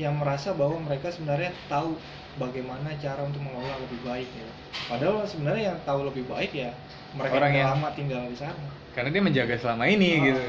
yang 0.00 0.16
merasa 0.16 0.56
bahwa 0.56 0.80
mereka 0.80 1.12
sebenarnya 1.12 1.52
tahu 1.68 1.92
bagaimana 2.34 2.88
cara 2.96 3.20
untuk 3.20 3.38
mengelola 3.38 3.76
lebih 3.78 4.00
baik 4.00 4.28
ya 4.30 4.48
padahal 4.88 5.22
sebenarnya 5.22 5.62
yang 5.70 5.78
tahu 5.84 6.08
lebih 6.08 6.24
baik 6.24 6.50
ya 6.50 6.72
mereka 7.12 7.36
Orang 7.36 7.52
yang, 7.52 7.68
lama 7.74 7.88
tinggal 7.92 8.22
di 8.24 8.38
sana 8.38 8.56
Karena 8.90 9.10
dia 9.10 9.22
menjaga 9.22 9.54
selama 9.54 9.84
ini 9.86 10.08
Ah, 10.14 10.22
gitu. 10.24 10.42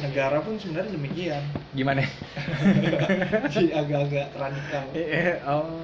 negara 0.00 0.38
pun 0.40 0.54
sebenarnya 0.56 0.90
demikian 0.90 1.42
Gimana? 1.70 2.02
jadi 3.54 3.68
agak-agak 3.76 4.26
radikal 4.32 4.84
Eh, 4.94 5.36
oh. 5.44 5.82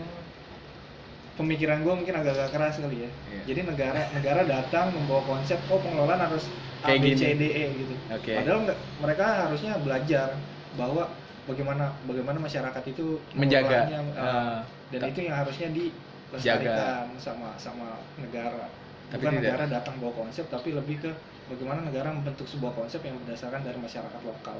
pemikiran 1.34 1.80
gue 1.80 1.94
mungkin 1.94 2.14
agak-agak 2.14 2.50
keras 2.50 2.76
kali 2.78 3.04
ya 3.04 3.10
Iya. 3.26 3.42
jadi 3.46 3.60
negara 3.66 4.00
negara 4.12 4.42
datang 4.44 4.92
membawa 4.92 5.22
konsep 5.26 5.58
oh 5.66 5.78
pengelolaan 5.78 6.20
harus 6.22 6.46
A 6.80 6.88
Kayak 6.88 7.00
B 7.00 7.06
C. 7.12 7.22
D 7.34 7.42
E 7.44 7.64
gitu 7.76 7.94
Oke. 8.08 8.32
padahal 8.34 8.60
mereka 9.00 9.24
harusnya 9.44 9.72
belajar 9.76 10.28
bahwa 10.74 11.10
bagaimana 11.50 11.84
bagaimana 12.06 12.38
masyarakat 12.38 12.82
itu 12.92 13.06
Menjaga. 13.34 13.90
Ah, 14.16 14.62
dan 14.90 15.00
itu 15.10 15.20
yang 15.26 15.36
harusnya 15.42 15.68
dilestarikan 15.74 17.06
sama 17.18 17.48
sama 17.58 17.98
negara 18.18 18.66
Tapi 19.10 19.26
bukan 19.26 19.32
tidak. 19.38 19.42
negara 19.42 19.64
datang 19.66 19.94
bawa 19.98 20.12
konsep 20.26 20.44
tapi 20.46 20.70
lebih 20.70 20.96
ke 21.02 21.10
bagaimana 21.50 21.82
negara 21.82 22.14
membentuk 22.14 22.46
sebuah 22.46 22.72
konsep 22.78 23.02
yang 23.02 23.18
berdasarkan 23.26 23.66
dari 23.66 23.78
masyarakat 23.78 24.20
lokal 24.22 24.58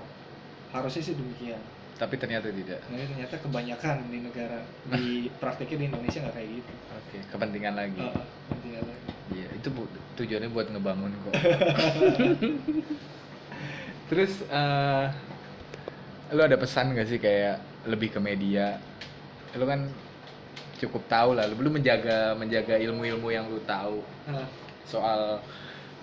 harusnya 0.74 1.02
sih 1.02 1.14
demikian 1.14 1.62
tapi 2.00 2.16
ternyata 2.16 2.48
tidak. 2.48 2.80
Nah, 2.88 2.96
ternyata 2.96 3.36
kebanyakan 3.44 3.96
di 4.08 4.18
negara 4.24 4.58
di 4.88 5.04
prakteknya 5.42 5.76
di 5.76 5.86
Indonesia 5.92 6.18
nggak 6.24 6.32
kayak 6.32 6.48
gitu. 6.48 6.72
Oke, 6.96 7.18
kepentingan 7.28 7.74
lagi. 7.76 8.00
Heeh, 8.00 8.24
intinya 8.56 8.80
lagi. 8.88 9.12
Iya, 9.36 9.46
itu 9.52 9.68
bu- 9.68 9.92
tujuannya 10.16 10.48
buat 10.48 10.66
ngebangun 10.72 11.12
kok. 11.12 11.34
Terus 14.08 14.32
eh 14.48 15.04
lu 16.34 16.40
ada 16.42 16.56
pesan 16.56 16.94
gak 16.94 17.08
sih 17.10 17.18
kayak 17.18 17.58
lebih 17.88 18.14
ke 18.14 18.20
media? 18.22 18.78
Lu 19.58 19.66
kan 19.66 19.90
cukup 20.80 21.02
tahu 21.10 21.36
lah, 21.36 21.44
lu 21.50 21.70
menjaga 21.70 22.32
menjaga 22.38 22.80
ilmu-ilmu 22.80 23.28
yang 23.28 23.44
lu 23.50 23.60
tahu 23.68 24.00
soal 24.88 25.38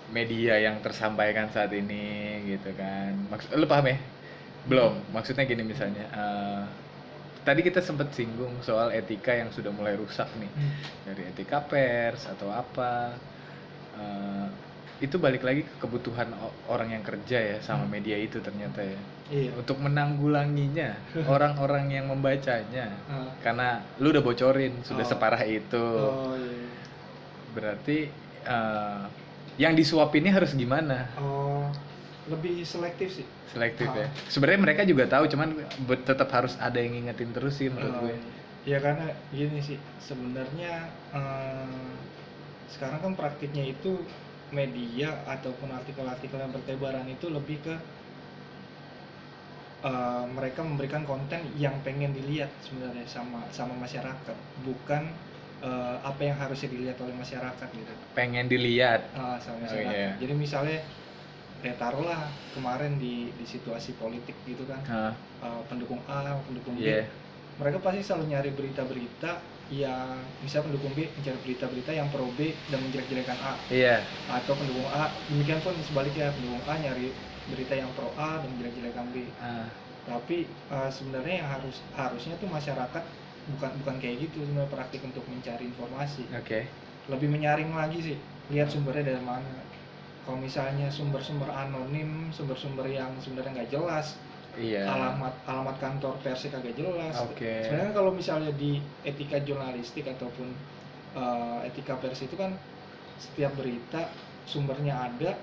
media 0.08 0.56
yang 0.56 0.80
tersampaikan 0.80 1.50
saat 1.52 1.72
ini 1.74 2.40
gitu 2.56 2.72
kan. 2.78 3.12
Maksud 3.28 3.56
lu 3.56 3.66
paham 3.68 3.88
ya? 3.88 3.98
belum 4.68 5.00
maksudnya 5.16 5.48
gini 5.48 5.64
misalnya 5.64 6.04
eh, 6.12 6.62
tadi 7.40 7.64
kita 7.64 7.80
sempat 7.80 8.12
singgung 8.12 8.52
soal 8.60 8.92
etika 8.92 9.32
yang 9.32 9.48
sudah 9.48 9.72
mulai 9.72 9.96
rusak 9.96 10.28
nih 10.36 10.50
Hmm. 10.52 10.72
dari 11.08 11.22
etika 11.32 11.64
pers 11.64 12.28
atau 12.28 12.52
apa 12.52 13.16
Eh, 13.98 14.46
itu 14.98 15.14
balik 15.14 15.46
lagi 15.46 15.62
ke 15.62 15.74
kebutuhan 15.78 16.26
orang 16.66 16.90
yang 16.90 17.04
kerja 17.06 17.38
ya 17.38 17.56
sama 17.62 17.86
Hmm. 17.86 17.94
media 17.94 18.18
itu 18.18 18.42
ternyata 18.42 18.82
ya 18.82 18.98
Iya. 19.30 19.50
untuk 19.54 19.78
menanggulanginya 19.78 20.90
orang-orang 21.30 21.86
yang 21.88 22.10
membacanya 22.10 22.90
Ah. 23.06 23.30
karena 23.38 23.68
lu 23.96 24.10
udah 24.10 24.24
bocorin 24.24 24.74
sudah 24.82 25.06
Oh. 25.06 25.10
separah 25.10 25.42
itu 25.42 25.78
Oh 25.78 26.34
iya. 26.34 26.66
berarti 27.54 28.10
eh, 28.42 29.02
yang 29.56 29.74
disuapinnya 29.74 30.32
harus 30.32 30.54
gimana 30.54 31.06
Oh 31.14 31.68
lebih 32.28 32.60
selektif 32.60 33.22
sih. 33.22 33.26
selektif 33.48 33.86
Ah. 33.88 34.02
ya 34.02 34.06
sebenarnya 34.26 34.60
mereka 34.60 34.82
juga 34.82 35.06
tahu 35.06 35.30
cuman 35.30 35.62
tetap 36.02 36.28
harus 36.28 36.58
ada 36.58 36.76
yang 36.76 36.92
ngingetin 36.92 37.30
terus 37.30 37.54
sih 37.54 37.70
menurut 37.70 37.94
Oh, 37.94 38.02
gue 38.04 38.16
Ya 38.66 38.82
karena 38.82 39.08
gini 39.30 39.62
sih 39.62 39.78
sebenarnya 39.98 40.90
eh, 41.14 41.86
sekarang 42.68 43.00
kan 43.00 43.12
praktiknya 43.14 43.64
itu 43.64 44.02
media 44.54 45.08
ataupun 45.28 45.68
artikel-artikel 45.72 46.38
yang 46.40 46.52
bertebaran 46.54 47.06
itu 47.08 47.26
lebih 47.28 47.58
ke 47.66 47.74
eh, 49.84 50.24
mereka 50.36 50.60
memberikan 50.64 51.02
konten 51.06 51.40
yang 51.58 51.74
pengen 51.86 52.10
dilihat 52.14 52.50
sebenarnya 52.64 53.06
sama 53.06 53.40
sama 53.54 53.74
masyarakat. 53.78 54.36
Bukan 54.66 55.02
eh, 55.62 55.96
apa 56.02 56.20
yang 56.24 56.36
harusnya 56.38 56.68
dilihat 56.70 56.98
oleh 57.02 57.14
masyarakat 57.14 57.68
gitu. 57.74 57.92
Pengen 58.16 58.46
dilihat? 58.50 59.00
Ah, 59.14 59.36
sama 59.38 59.58
Oh, 59.58 59.62
masyarakat. 59.66 59.94
iya. 59.94 60.10
Jadi 60.18 60.34
misalnya 60.34 60.78
ya 61.58 61.74
taruhlah 61.74 62.22
kemarin 62.54 63.02
di 63.02 63.34
di 63.34 63.46
situasi 63.46 63.98
politik 63.98 64.36
gitu 64.46 64.64
kan. 64.66 64.80
Eh, 65.38 65.60
pendukung 65.70 66.02
A 66.10 66.42
pendukung 66.46 66.74
B. 66.78 66.86
Iya. 66.86 67.06
Mereka 67.58 67.78
pasti 67.82 68.00
selalu 68.06 68.24
nyari 68.30 68.50
berita-berita 68.54 69.32
yang 69.68 70.16
bisa 70.40 70.64
pendukung 70.64 70.96
B 70.96 71.12
mencari 71.12 71.36
berita-berita 71.44 71.92
yang 71.92 72.08
pro 72.08 72.24
B 72.40 72.56
dan 72.72 72.80
menjelek-jelekan 72.88 73.36
A. 73.44 73.52
Iya. 73.68 74.00
Atau 74.32 74.56
pendukung 74.56 74.88
A 74.88 75.12
demikian 75.28 75.60
pun 75.60 75.76
sebaliknya 75.84 76.32
pendukung 76.32 76.64
A 76.64 76.74
nyari 76.80 77.12
berita 77.52 77.76
yang 77.76 77.92
pro 77.92 78.08
A 78.16 78.40
dan 78.40 78.48
menjelek-jelekan 78.56 79.06
B. 79.12 79.28
Ah, 79.40 79.68
tapi 80.08 80.48
eh, 80.48 80.90
sebenarnya 80.92 81.44
yang 81.44 81.48
harus 81.52 81.76
harusnya 81.92 82.34
tuh 82.40 82.48
masyarakat 82.48 83.04
bukan 83.56 83.70
bukan 83.84 83.96
kayak 84.00 84.28
gitu 84.28 84.44
sebenarnya 84.44 84.72
praktik 84.72 85.04
untuk 85.04 85.24
mencari 85.28 85.68
informasi. 85.68 86.24
Oke. 86.32 86.64
Lebih 87.12 87.28
menyaring 87.28 87.72
lagi 87.72 87.98
sih 88.00 88.16
lihat 88.48 88.72
sumbernya 88.72 89.12
dari 89.12 89.22
mana. 89.24 89.52
Kalau 90.24 90.40
misalnya 90.40 90.92
sumber-sumber 90.92 91.48
anonim 91.48 92.28
sumber-sumber 92.32 92.84
yang 92.88 93.12
sebenarnya 93.20 93.64
nggak 93.64 93.72
jelas 93.72 94.16
iya. 94.56 94.88
Alamat 94.88 95.34
alamat 95.44 95.76
kantor 95.76 96.14
persnya 96.24 96.56
kagak 96.56 96.74
jelas. 96.78 97.14
Oke. 97.26 97.66
sebenarnya 97.66 97.92
kalau 97.92 98.10
misalnya 98.14 98.50
di 98.56 98.80
etika 99.04 99.42
jurnalistik 99.44 100.08
ataupun 100.08 100.48
eh, 101.18 101.68
etika 101.68 101.98
pers 102.00 102.24
itu 102.24 102.38
kan 102.38 102.56
setiap 103.18 103.52
berita 103.58 104.08
sumbernya 104.48 105.12
ada 105.12 105.36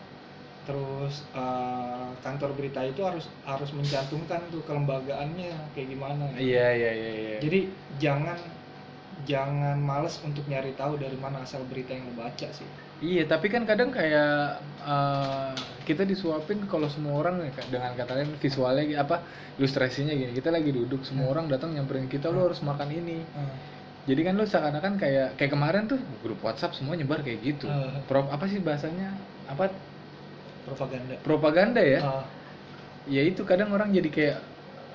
terus 0.65 1.21
eh, 1.37 2.09
kantor 2.25 2.57
berita 2.57 2.81
itu 2.81 3.05
harus 3.05 3.29
harus 3.45 3.69
mencantumkan 3.77 4.41
tuh 4.49 4.65
kelembagaannya 4.65 5.53
kayak 5.77 5.87
gimana. 5.93 6.25
Iya 6.33 6.67
iya 6.73 6.91
iya 6.91 7.11
iya. 7.13 7.37
Jadi 7.43 7.59
jangan 8.01 8.37
jangan 9.23 9.79
males 9.79 10.19
untuk 10.27 10.43
nyari 10.51 10.75
tahu 10.75 10.99
dari 10.99 11.15
mana 11.15 11.47
asal 11.47 11.63
berita 11.65 11.95
yang 11.95 12.11
lo 12.11 12.15
baca 12.19 12.47
sih 12.51 12.67
Iya, 13.03 13.27
tapi 13.27 13.51
kan 13.51 13.67
kadang 13.67 13.91
kayak 13.91 14.63
eh, 14.87 15.51
kita 15.83 16.07
disuapin 16.07 16.63
kalau 16.63 16.87
semua 16.87 17.19
orang 17.19 17.43
ya, 17.43 17.51
dengan 17.67 17.91
kata 17.91 18.23
lain 18.23 18.31
visualnya 18.39 19.03
apa 19.03 19.19
ilustrasinya 19.59 20.15
gini. 20.15 20.31
Kita 20.31 20.47
lagi 20.47 20.71
duduk, 20.71 21.03
semua 21.03 21.27
Hmm. 21.27 21.33
orang 21.35 21.45
datang 21.51 21.75
nyamperin 21.75 22.07
kita, 22.07 22.31
Hmm. 22.31 22.47
harus 22.47 22.63
makan 22.63 22.87
ini. 22.95 23.19
Jadi 24.07 24.21
kan 24.23 24.39
lu 24.39 24.47
seakan-akan 24.47 24.95
kayak 24.95 25.35
kayak 25.35 25.51
kemarin 25.51 25.91
tuh 25.91 25.99
grup 26.23 26.39
WhatsApp 26.39 26.71
semua 26.71 26.95
nyebar 26.95 27.19
kayak 27.19 27.43
gitu. 27.43 27.67
Hmm. 27.67 27.99
Pro, 28.07 28.31
apa 28.31 28.47
sih 28.47 28.63
bahasanya? 28.63 29.11
Apa 29.51 29.75
propaganda 30.63 31.15
propaganda 31.21 31.81
ya? 31.83 31.99
Ah, 31.99 32.25
Ya 33.05 33.21
itu 33.27 33.43
kadang 33.45 33.69
orang 33.75 33.91
jadi 33.93 34.07
kayak 34.09 34.37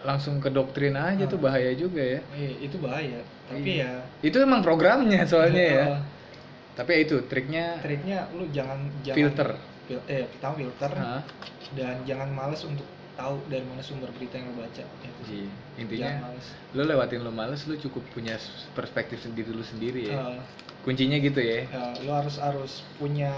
langsung 0.06 0.40
ke 0.40 0.48
doktrin 0.48 0.96
aja 0.96 1.24
tuh 1.28 1.36
Hmm. 1.38 1.46
bahaya 1.46 1.72
juga 1.76 2.00
ya. 2.02 2.20
iya, 2.36 2.52
itu 2.64 2.76
bahaya 2.80 3.20
tapi 3.50 3.80
Iya. 3.80 3.84
ya 3.84 3.92
Itu 4.28 4.36
emang 4.40 4.60
programnya 4.64 5.20
soalnya 5.28 5.64
ya. 5.64 5.84
Tapi 6.78 6.90
ya 6.96 6.98
itu 7.04 7.16
triknya 7.28 7.64
triknya 7.84 8.18
lu 8.32 8.44
jangan 8.56 8.78
jangan 9.04 9.16
filter. 9.18 9.48
fil- 9.88 10.06
eh 10.08 10.24
pertama 10.32 10.54
filter 10.56 10.92
Hah? 10.96 11.22
dan 11.76 11.94
jangan 12.08 12.28
males 12.32 12.62
untuk 12.64 12.86
tahu 13.18 13.36
dari 13.52 13.64
mana 13.68 13.82
sumber 13.84 14.08
berita 14.16 14.40
yang 14.40 14.48
lo 14.54 14.64
baca 14.64 14.80
itu. 14.80 15.20
Iya, 15.28 15.48
intinya 15.76 16.08
jangan 16.08 16.24
males 16.32 16.46
lu 16.72 16.82
lewatin 16.86 17.20
lu 17.26 17.32
males 17.34 17.60
lu 17.68 17.74
cukup 17.76 18.02
punya 18.14 18.34
perspektif 18.78 19.18
sendiri 19.20 19.50
lu 19.52 19.64
sendiri 19.66 20.00
ya 20.08 20.16
Eh, 20.16 20.40
kuncinya 20.86 21.18
gitu 21.20 21.40
ya 21.42 21.66
ya, 21.68 21.84
lo 22.06 22.12
harus 22.16 22.40
harus 22.40 22.72
punya 22.96 23.32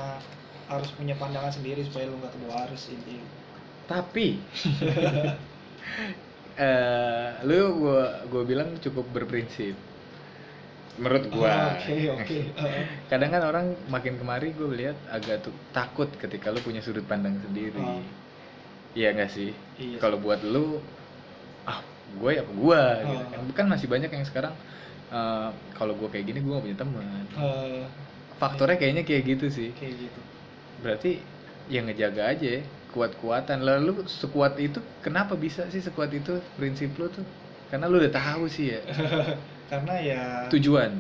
harus 0.71 0.91
punya 0.95 1.15
pandangan 1.19 1.51
sendiri 1.53 1.83
supaya 1.83 2.07
lo 2.07 2.17
nggak 2.23 2.33
kebawa 2.39 2.57
arus 2.71 2.93
intinya 2.93 3.25
tapi 3.91 4.39
eh 6.57 7.29
lu 7.45 7.81
gua 7.81 8.23
gua 8.29 8.43
bilang 8.45 8.77
cukup 8.79 9.09
berprinsip. 9.11 9.73
Menurut 11.01 11.25
gua. 11.33 11.73
Oke 11.73 12.13
oke 12.13 12.37
Eh, 12.53 12.85
kadang 13.09 13.33
kan 13.33 13.43
orang 13.49 13.67
makin 13.89 14.21
kemari 14.21 14.53
gue 14.53 14.69
lihat 14.77 14.97
agak 15.09 15.41
tuh 15.41 15.55
takut 15.73 16.09
ketika 16.21 16.53
lu 16.53 16.61
punya 16.61 16.85
sudut 16.85 17.05
pandang 17.09 17.41
sendiri. 17.41 17.81
Oh. 17.81 18.05
iya 18.93 19.17
nggak 19.17 19.33
sih? 19.33 19.57
Iya 19.81 19.97
kalau 19.97 20.21
buat 20.21 20.45
lu 20.45 20.77
ah 21.65 21.81
gue 22.21 22.31
ya 22.37 22.45
apa 22.45 22.53
gue 22.53 22.83
gitu 23.09 23.25
Oh. 23.25 23.29
kan. 23.33 23.41
Kan 23.57 23.67
masih 23.73 23.89
banyak 23.89 24.11
yang 24.13 24.25
sekarang 24.29 24.53
eh, 25.09 25.49
kalau 25.73 25.97
gue 25.97 26.09
kayak 26.13 26.29
gini 26.29 26.39
gue 26.45 26.53
gak 26.53 26.65
punya 26.69 26.79
teman. 26.79 27.05
Eh, 27.41 27.85
faktornya 28.37 28.77
kayaknya 28.77 29.03
kayak 29.09 29.23
gitu 29.33 29.47
sih. 29.49 29.73
Kayak 29.73 29.95
gitu. 30.09 30.21
Berarti 30.85 31.11
ya 31.73 31.81
ngejaga 31.81 32.37
aja. 32.37 32.49
ya 32.61 32.63
kuat-kuatan 32.93 33.65
lalu 33.65 34.05
sekuat 34.05 34.61
itu 34.61 34.79
kenapa 35.01 35.33
bisa 35.35 35.65
sih 35.73 35.81
sekuat 35.81 36.13
itu 36.13 36.37
prinsip 36.61 36.93
lu 37.01 37.09
tuh? 37.09 37.25
Karena 37.73 37.89
lu 37.89 37.97
udah 37.97 38.13
tahu 38.13 38.45
sih 38.53 38.77
ya. 38.77 38.81
Karena 39.73 39.95
ya 40.05 40.23
tujuan. 40.53 40.93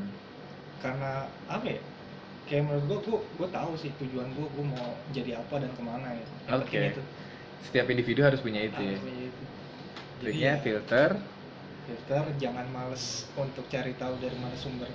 Karena 0.80 1.28
apa 1.46 1.66
ya? 1.68 1.80
Kayak 2.48 2.62
menurut 2.72 2.84
gua 2.88 2.98
gua 3.04 3.20
gua 3.36 3.48
tahu 3.52 3.72
sih 3.76 3.92
tujuan 4.00 4.26
gua 4.32 4.48
gua 4.56 4.64
mau 4.72 4.88
jadi 5.12 5.36
apa 5.36 5.54
dan 5.60 5.70
ke 5.76 5.82
mana 5.84 6.08
Yang 6.16 6.64
Oke. 6.64 6.80
itu. 6.96 7.02
Setiap 7.68 7.86
individu 7.92 8.20
harus 8.24 8.40
punya 8.40 8.64
itu 8.64 8.80
ya. 8.80 8.96
Harus 8.96 9.04
punya 9.04 9.22
itu. 9.28 9.42
Jadi 10.22 10.38
ya, 10.40 10.54
filter. 10.64 11.10
filter 11.84 12.24
jangan 12.40 12.66
males 12.72 13.26
untuk 13.36 13.66
cari 13.68 13.92
tahu 14.00 14.14
dari 14.22 14.36
mana 14.40 14.56
sumber 14.56 14.88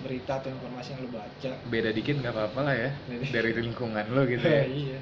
berita 0.00 0.40
atau 0.40 0.48
informasi 0.50 0.96
yang 0.96 1.00
lo 1.04 1.10
baca. 1.12 1.50
Beda 1.68 1.90
dikit 1.92 2.14
nggak 2.18 2.32
apa-apa 2.32 2.60
lah 2.64 2.74
ya 2.74 2.90
dari 3.28 3.50
lingkungan 3.52 4.04
lo 4.10 4.24
gitu 4.24 4.46
ya. 4.58 4.64
Iya 4.64 4.98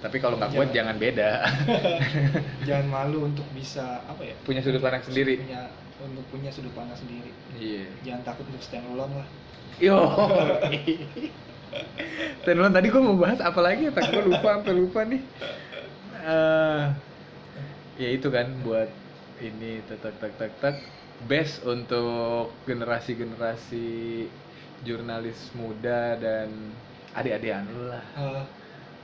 tapi 0.00 0.16
kalau 0.16 0.40
nggak 0.40 0.56
kuat 0.56 0.72
jangan. 0.72 0.96
beda. 0.96 1.44
Jangan 2.68 2.86
malu 2.88 3.28
untuk 3.28 3.44
bisa 3.52 4.00
apa 4.08 4.24
ya? 4.24 4.32
Punya 4.48 4.64
sudut 4.64 4.80
pandang 4.80 5.04
sendiri. 5.04 5.44
Punya 5.44 5.68
untuk 6.00 6.24
punya 6.32 6.48
sudut 6.48 6.72
pandang 6.72 6.96
sendiri. 6.96 7.28
Iya. 7.60 7.84
Jangan 8.08 8.20
takut 8.24 8.48
untuk 8.48 8.64
stand 8.64 8.88
alone 8.96 9.20
lah. 9.20 9.28
Yo. 9.76 9.96
Tenlon 12.44 12.72
tadi 12.72 12.88
gue 12.88 13.02
mau 13.04 13.14
bahas 13.14 13.38
apa 13.44 13.60
lagi 13.60 13.88
ya? 13.88 13.92
Tak 13.92 14.10
gue 14.10 14.22
lupa, 14.24 14.58
sampai 14.58 14.74
lupa 14.74 15.00
nih. 15.04 15.22
Eh, 16.20 16.84
ya 18.00 18.08
itu 18.12 18.28
kan 18.32 18.48
buat 18.64 18.88
ini 19.40 19.80
tak 19.88 20.04
tak 20.04 20.14
tak 20.20 20.32
tak 20.36 20.52
tak 20.60 20.76
best 21.28 21.64
untuk 21.68 22.52
generasi-generasi 22.64 24.24
jurnalis 24.84 25.52
muda 25.52 26.16
dan 26.16 26.48
adik-adikan 27.12 27.68
lu 27.68 27.92
lah. 27.92 28.04
Eh, 28.16 28.42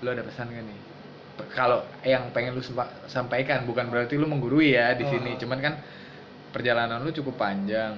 Lu 0.02 0.08
ada 0.12 0.22
pesan 0.28 0.52
gak 0.52 0.64
nih? 0.70 0.80
Kalau 1.52 1.80
yang 2.12 2.32
pengen 2.34 2.56
lu 2.56 2.62
sampaikan 3.08 3.68
bukan 3.68 3.86
berarti 3.92 4.14
lu 4.16 4.24
menggurui 4.28 4.72
ya 4.78 4.96
di 4.96 5.04
sini, 5.04 5.36
Oh. 5.36 5.40
cuman 5.40 5.58
kan 5.60 5.74
perjalanan 6.54 6.98
lu 7.04 7.10
cukup 7.12 7.34
panjang. 7.44 7.94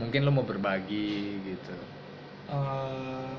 Mungkin 0.00 0.20
lu 0.26 0.32
mau 0.32 0.44
berbagi 0.50 1.40
gitu. 1.48 1.76
eh, 2.50 3.36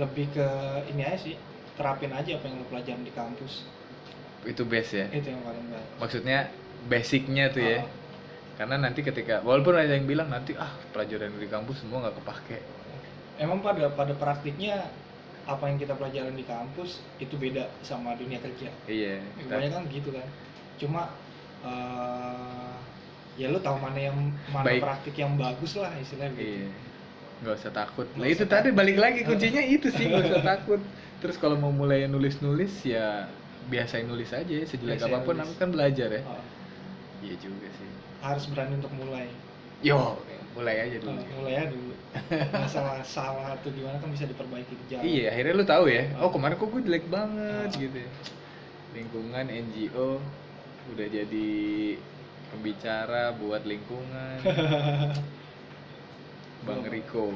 lebih 0.00 0.26
ke 0.34 0.48
ini 0.90 1.02
aja 1.06 1.18
sih 1.18 1.34
terapin 1.78 2.12
aja 2.14 2.30
apa 2.38 2.44
yang 2.50 2.56
lo 2.62 2.66
pelajarin 2.70 3.04
di 3.06 3.12
kampus 3.14 3.52
Itu 4.44 4.62
best 4.68 4.92
ya. 4.94 5.06
itu 5.10 5.26
yang 5.32 5.42
paling 5.42 5.66
baik 5.72 5.88
maksudnya 6.02 6.38
basicnya 6.92 7.44
tuh 7.54 7.62
ya 7.64 7.80
Ah, 7.80 7.88
karena 8.58 8.76
nanti 8.84 9.00
ketika 9.02 9.42
walaupun 9.48 9.74
ada 9.74 9.94
yang 9.98 10.06
bilang 10.06 10.28
nanti 10.30 10.52
ah 10.58 10.72
pelajaran 10.92 11.34
di 11.40 11.48
kampus 11.50 11.82
semua 11.82 11.98
nggak 12.06 12.16
kepake 12.22 12.58
emang 13.38 13.58
pada 13.64 13.90
pada 13.90 14.14
praktiknya 14.14 14.90
apa 15.44 15.64
yang 15.68 15.76
kita 15.76 15.92
pelajarin 15.94 16.32
di 16.32 16.44
kampus 16.44 17.04
itu 17.20 17.36
beda 17.36 17.68
sama 17.84 18.16
dunia 18.16 18.40
kerja. 18.40 18.72
Iya 18.88 19.20
banyak 19.44 19.70
kan 19.70 19.82
gitu 19.92 20.08
kan. 20.10 20.26
Cuma 20.80 21.02
eh, 21.62 22.74
ya 23.34 23.50
lu 23.50 23.58
tahu 23.58 23.76
mana 23.82 23.98
yang 23.98 24.16
mana 24.48 24.64
Baik. 24.66 24.80
praktik 24.80 25.14
yang 25.18 25.34
bagus 25.36 25.74
lah 25.76 25.90
istilahnya 25.98 26.32
gitu. 26.38 26.44
Iya. 26.64 26.70
Nggak 27.44 27.54
usah 27.60 27.72
takut. 27.74 28.06
Nah 28.16 28.26
itu 28.30 28.44
tadi 28.46 28.68
balik 28.70 28.96
lagi 28.96 29.20
kuncinya 29.26 29.60
itu 29.60 29.88
sih 29.90 30.04
nggak 30.08 30.24
usah 30.30 30.42
takut. 30.56 30.80
Terus 31.20 31.36
kalau 31.36 31.56
mau 31.56 31.72
mulai 31.72 32.04
nulis 32.06 32.38
nulis 32.40 32.72
ya 32.84 33.28
biasain 33.68 34.04
nulis 34.04 34.28
aja 34.28 34.44
sejelek 34.68 35.00
Biasain 35.00 35.12
apa 35.12 35.24
pun 35.24 35.36
nulis. 35.40 35.56
kan 35.56 35.68
belajar 35.72 36.08
ya. 36.08 36.22
Ah, 36.24 36.40
Iya 37.24 37.36
juga 37.40 37.68
sih. 37.72 37.88
harus 38.20 38.44
berani 38.48 38.76
untuk 38.80 38.92
mulai. 38.96 39.28
Yo, 39.84 40.16
mulai 40.54 40.76
aja 40.80 40.96
dulu. 40.98 41.18
Mulai 41.36 41.54
aja 41.56 41.68
dulu 41.68 41.92
masalah 42.54 43.02
salah 43.02 43.48
atau 43.52 43.68
gimana 43.68 43.98
kan 43.98 44.06
bisa 44.08 44.22
diperbaiki 44.24 44.70
di 44.72 44.84
jalan 44.86 45.02
Iya, 45.02 45.24
akhirnya 45.28 45.52
lu 45.52 45.64
tahu 45.64 45.84
ya. 45.86 46.02
Oh, 46.16 46.26
Ah. 46.26 46.30
kemarin 46.30 46.54
kok 46.54 46.68
gue 46.68 46.82
jelek 46.82 47.04
banget 47.08 47.68
Ah. 47.68 47.74
gitu. 47.74 47.96
ya. 47.96 48.08
Lingkungan 48.94 49.44
NGO 49.44 50.10
udah 50.86 51.06
jadi 51.08 51.50
pembicara 52.48 53.34
buat 53.34 53.62
lingkungan. 53.64 54.38
Bang 56.64 56.80
Belum. 56.80 56.94
Riko. 56.94 57.26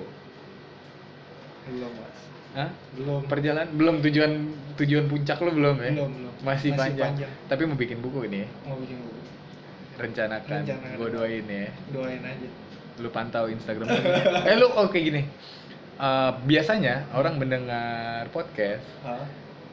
belum 1.68 1.92
mas 1.92 2.18
Hah? 2.56 2.70
belum 2.96 3.20
Perjalanan 3.28 3.68
belum 3.70 4.00
tujuan 4.00 4.32
tujuan 4.74 5.04
puncak 5.04 5.36
lu 5.42 5.52
belum 5.52 5.76
ya? 5.78 5.92
belum 5.92 6.10
belum 6.16 6.32
Masih, 6.40 6.72
panjang. 6.72 7.12
Tapi 7.44 7.62
mau 7.68 7.76
bikin 7.76 8.00
buku 8.00 8.24
ini 8.24 8.40
ya. 8.40 8.48
mau 8.64 8.78
bikin 8.78 8.96
buku 8.98 9.20
Rencanakan, 9.98 10.64
Rencanakan. 10.64 10.96
gue 10.96 11.08
doain 11.12 11.44
ya. 11.44 11.68
doain 11.92 12.22
aja 12.24 12.48
Lu 12.98 13.08
pantau 13.08 13.46
Instagram 13.46 13.86
lu. 13.86 14.02
eh 14.44 14.54
lu 14.54 14.68
oke 14.70 14.96
gini. 14.96 15.22
Eh, 15.94 16.30
biasanya 16.44 17.10
orang 17.10 17.34
mendengar 17.36 18.30
podcast 18.30 18.86
Hah? 19.02 19.26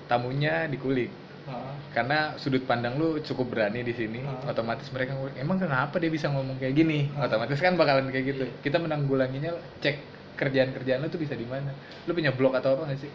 tamunya 0.06 0.66
dikulik 0.66 1.14
Hah? 1.46 1.78
karena 1.92 2.34
sudut 2.36 2.66
pandang 2.66 2.98
lu 2.98 3.22
cukup 3.22 3.54
berani 3.54 3.82
di 3.82 3.94
sini 3.94 4.22
Ah. 4.22 4.50
otomatis 4.50 4.90
mereka 4.90 5.14
ngulik, 5.14 5.38
emang 5.38 5.58
kenapa 5.58 5.98
dia 5.98 6.10
bisa 6.10 6.26
ngomong 6.28 6.58
kayak 6.58 6.74
gini 6.76 7.14
Ah. 7.14 7.26
otomatis 7.26 7.54
kan 7.56 7.74
bakalan 7.74 8.10
kayak 8.10 8.26
gitu 8.28 8.44
Iya. 8.44 8.58
kita 8.60 8.78
menanggulanginya 8.78 9.54
cek 9.80 10.02
kerjaan-kerjaan 10.34 11.00
lu 11.00 11.08
tuh 11.08 11.22
bisa 11.22 11.34
di 11.34 11.46
mana 11.46 11.70
lu 12.04 12.12
punya 12.12 12.34
blog 12.34 12.58
atau 12.58 12.74
apa 12.74 12.90
nggak 12.90 13.00
sih 13.00 13.12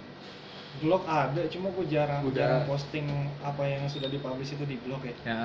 blog 0.79 1.03
ada 1.05 1.43
cuma 1.51 1.67
gue 1.69 1.87
jarang 1.91 2.23
Udah. 2.23 2.31
jarang 2.33 2.63
posting 2.65 3.11
apa 3.43 3.63
yang 3.65 3.83
sudah 3.87 4.07
dipublish 4.07 4.55
itu 4.55 4.63
di 4.63 4.79
blog 4.79 5.03
ya 5.03 5.15
ya 5.25 5.41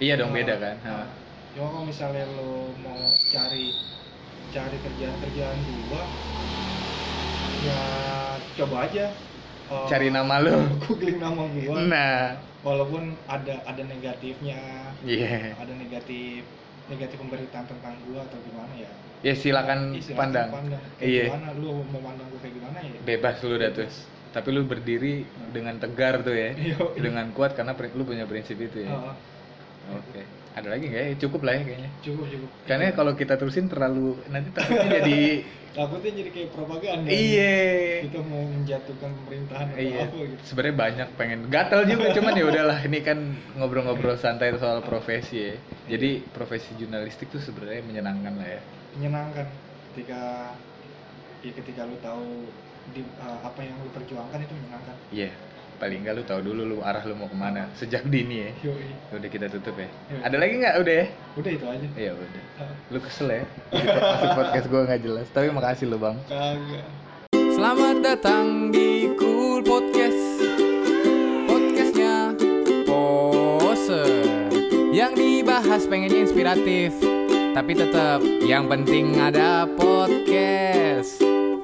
iya 0.00 0.14
dong 0.14 0.30
Ah, 0.30 0.36
beda 0.36 0.54
kan 0.58 0.76
ah. 0.82 1.06
Cuma 1.58 1.74
kalau 1.74 1.90
misalnya 1.90 2.22
lo 2.38 2.70
mau 2.86 3.02
cari 3.34 3.74
cari 4.54 4.78
kerjaan-kerjaan 4.78 5.58
gua 5.90 6.02
ya 7.66 7.82
coba 8.62 8.86
aja 8.86 9.10
eh, 9.66 9.86
Cari 9.90 10.14
nama 10.14 10.38
lu. 10.38 10.54
googling 10.86 11.18
nama 11.18 11.50
gua. 11.50 11.74
Nah. 11.82 12.38
Walaupun 12.62 13.10
ada 13.26 13.58
ada 13.66 13.82
negatifnya 13.82 14.54
iya. 15.02 15.58
ada 15.58 15.74
negatif 15.74 16.46
negatif 16.86 17.18
pemberitaan 17.18 17.66
tentang 17.66 17.98
gua 18.06 18.22
atau 18.22 18.38
gimana 18.38 18.78
ya. 18.78 18.90
Ya 19.26 19.34
silakan 19.34 19.98
Ih, 19.98 20.02
silakan 20.06 20.30
pandang. 20.30 20.48
pandang. 20.54 20.82
Iya. 21.02 21.26
gimana 21.26 21.58
lu 21.58 21.82
mau 21.90 22.00
pandang 22.06 22.26
gua 22.30 22.38
kayak 22.38 22.54
gimana 22.54 22.78
ya? 22.86 22.98
Bebas 23.02 23.42
lu 23.42 23.58
dah 23.58 23.74
tuh 23.74 23.90
tapi 24.30 24.54
lu 24.54 24.62
berdiri 24.62 25.26
dengan 25.50 25.74
tegar 25.82 26.22
tuh 26.22 26.38
ya. 26.38 26.54
Yo, 26.70 26.94
dengan 26.94 27.34
kuat 27.34 27.58
karena 27.58 27.74
lu 27.74 28.06
punya 28.06 28.30
prinsip 28.30 28.62
itu 28.62 28.86
ya. 28.86 28.94
Oke 29.90 30.37
ada 30.54 30.68
lagi 30.70 30.84
nggak 30.88 31.02
ya? 31.02 31.12
Cukup 31.20 31.40
lah 31.44 31.54
ya 31.58 31.62
kayaknya. 31.66 31.90
Cukup 32.00 32.26
cukup. 32.30 32.50
Karena 32.64 32.86
kalau 32.94 33.12
kita 33.18 33.34
terusin 33.36 33.66
terlalu 33.66 34.16
nanti 34.32 34.48
takutnya 34.54 34.88
jadi 35.02 35.20
takutnya 35.68 36.12
jadi 36.24 36.30
kayak 36.32 36.50
propaganda 36.56 37.08
iya. 37.10 37.56
Kita 38.08 38.18
mau 38.24 38.42
menjatuhkan 38.46 39.10
pemerintahan 39.24 39.66
atau 39.72 39.82
iya. 39.82 40.04
apa 40.06 40.16
gitu. 40.16 40.42
Sebenarnya 40.46 40.76
banyak 40.76 41.08
pengen. 41.18 41.38
Gatel 41.52 41.80
juga 41.86 42.06
cuman 42.16 42.32
ya 42.34 42.44
udahlah 42.48 42.78
ini 42.84 42.98
kan 43.04 43.18
ngobrol-ngobrol 43.58 44.16
santai 44.16 44.54
soal 44.56 44.80
profesi 44.84 45.36
ya. 45.52 45.54
Jadi 45.88 46.24
profesi 46.32 46.72
jurnalistik 46.78 47.28
tuh 47.28 47.42
sebenarnya 47.42 47.82
menyenangkan 47.84 48.32
lah 48.38 48.48
ya. 48.48 48.60
Menyenangkan. 48.98 49.46
Ketika 49.92 50.52
ya 51.38 51.52
ketika 51.54 51.86
lu 51.86 51.96
tahu 52.02 52.50
di, 52.96 53.04
uh, 53.20 53.40
apa 53.46 53.60
yang 53.62 53.76
lu 53.84 53.90
perjuangkan 53.94 54.38
itu 54.42 54.52
menyenangkan. 54.56 54.96
Iya 55.12 55.30
paling 55.78 56.02
enggak 56.02 56.14
lu 56.18 56.22
tahu 56.26 56.40
dulu 56.42 56.62
lu 56.66 56.76
arah 56.82 57.00
lu 57.06 57.14
mau 57.14 57.30
ke 57.30 57.38
mana. 57.38 57.70
Sejak 57.78 58.02
dini 58.10 58.50
ya. 58.50 58.50
Yoi. 58.66 58.90
udah 59.14 59.30
kita 59.30 59.46
tutup 59.46 59.78
ya. 59.78 59.86
Yoi. 60.10 60.20
ada 60.26 60.36
lagi 60.36 60.52
nggak? 60.58 60.74
Udah 60.82 60.94
ya? 60.94 61.06
Udah 61.38 61.50
itu 61.54 61.64
aja. 61.70 61.86
Iya 61.94 62.10
udah. 62.18 62.42
Ah, 62.58 62.72
lu 62.90 62.98
kesel 62.98 63.28
ya? 63.30 63.42
Masuk 63.70 64.30
podcast 64.34 64.66
gua 64.66 64.80
nggak 64.90 65.00
jelas. 65.06 65.26
Tapi 65.30 65.46
makasih 65.54 65.86
lu 65.86 65.98
bang. 66.02 66.18
Kagak. 66.26 66.86
Selamat 67.54 67.96
datang 68.02 68.74
di 68.74 69.14
Cool 69.18 69.62
Podcast. 69.62 70.22
Podcastnya 71.46 72.34
Poser 72.86 74.22
Yang 74.94 75.12
dibahas 75.18 75.82
pengennya 75.90 76.22
inspiratif 76.22 76.94
Tapi 77.50 77.72
tetap 77.74 78.22
yang 78.46 78.70
penting 78.70 79.18
ada 79.18 79.66
podcast 79.74 80.77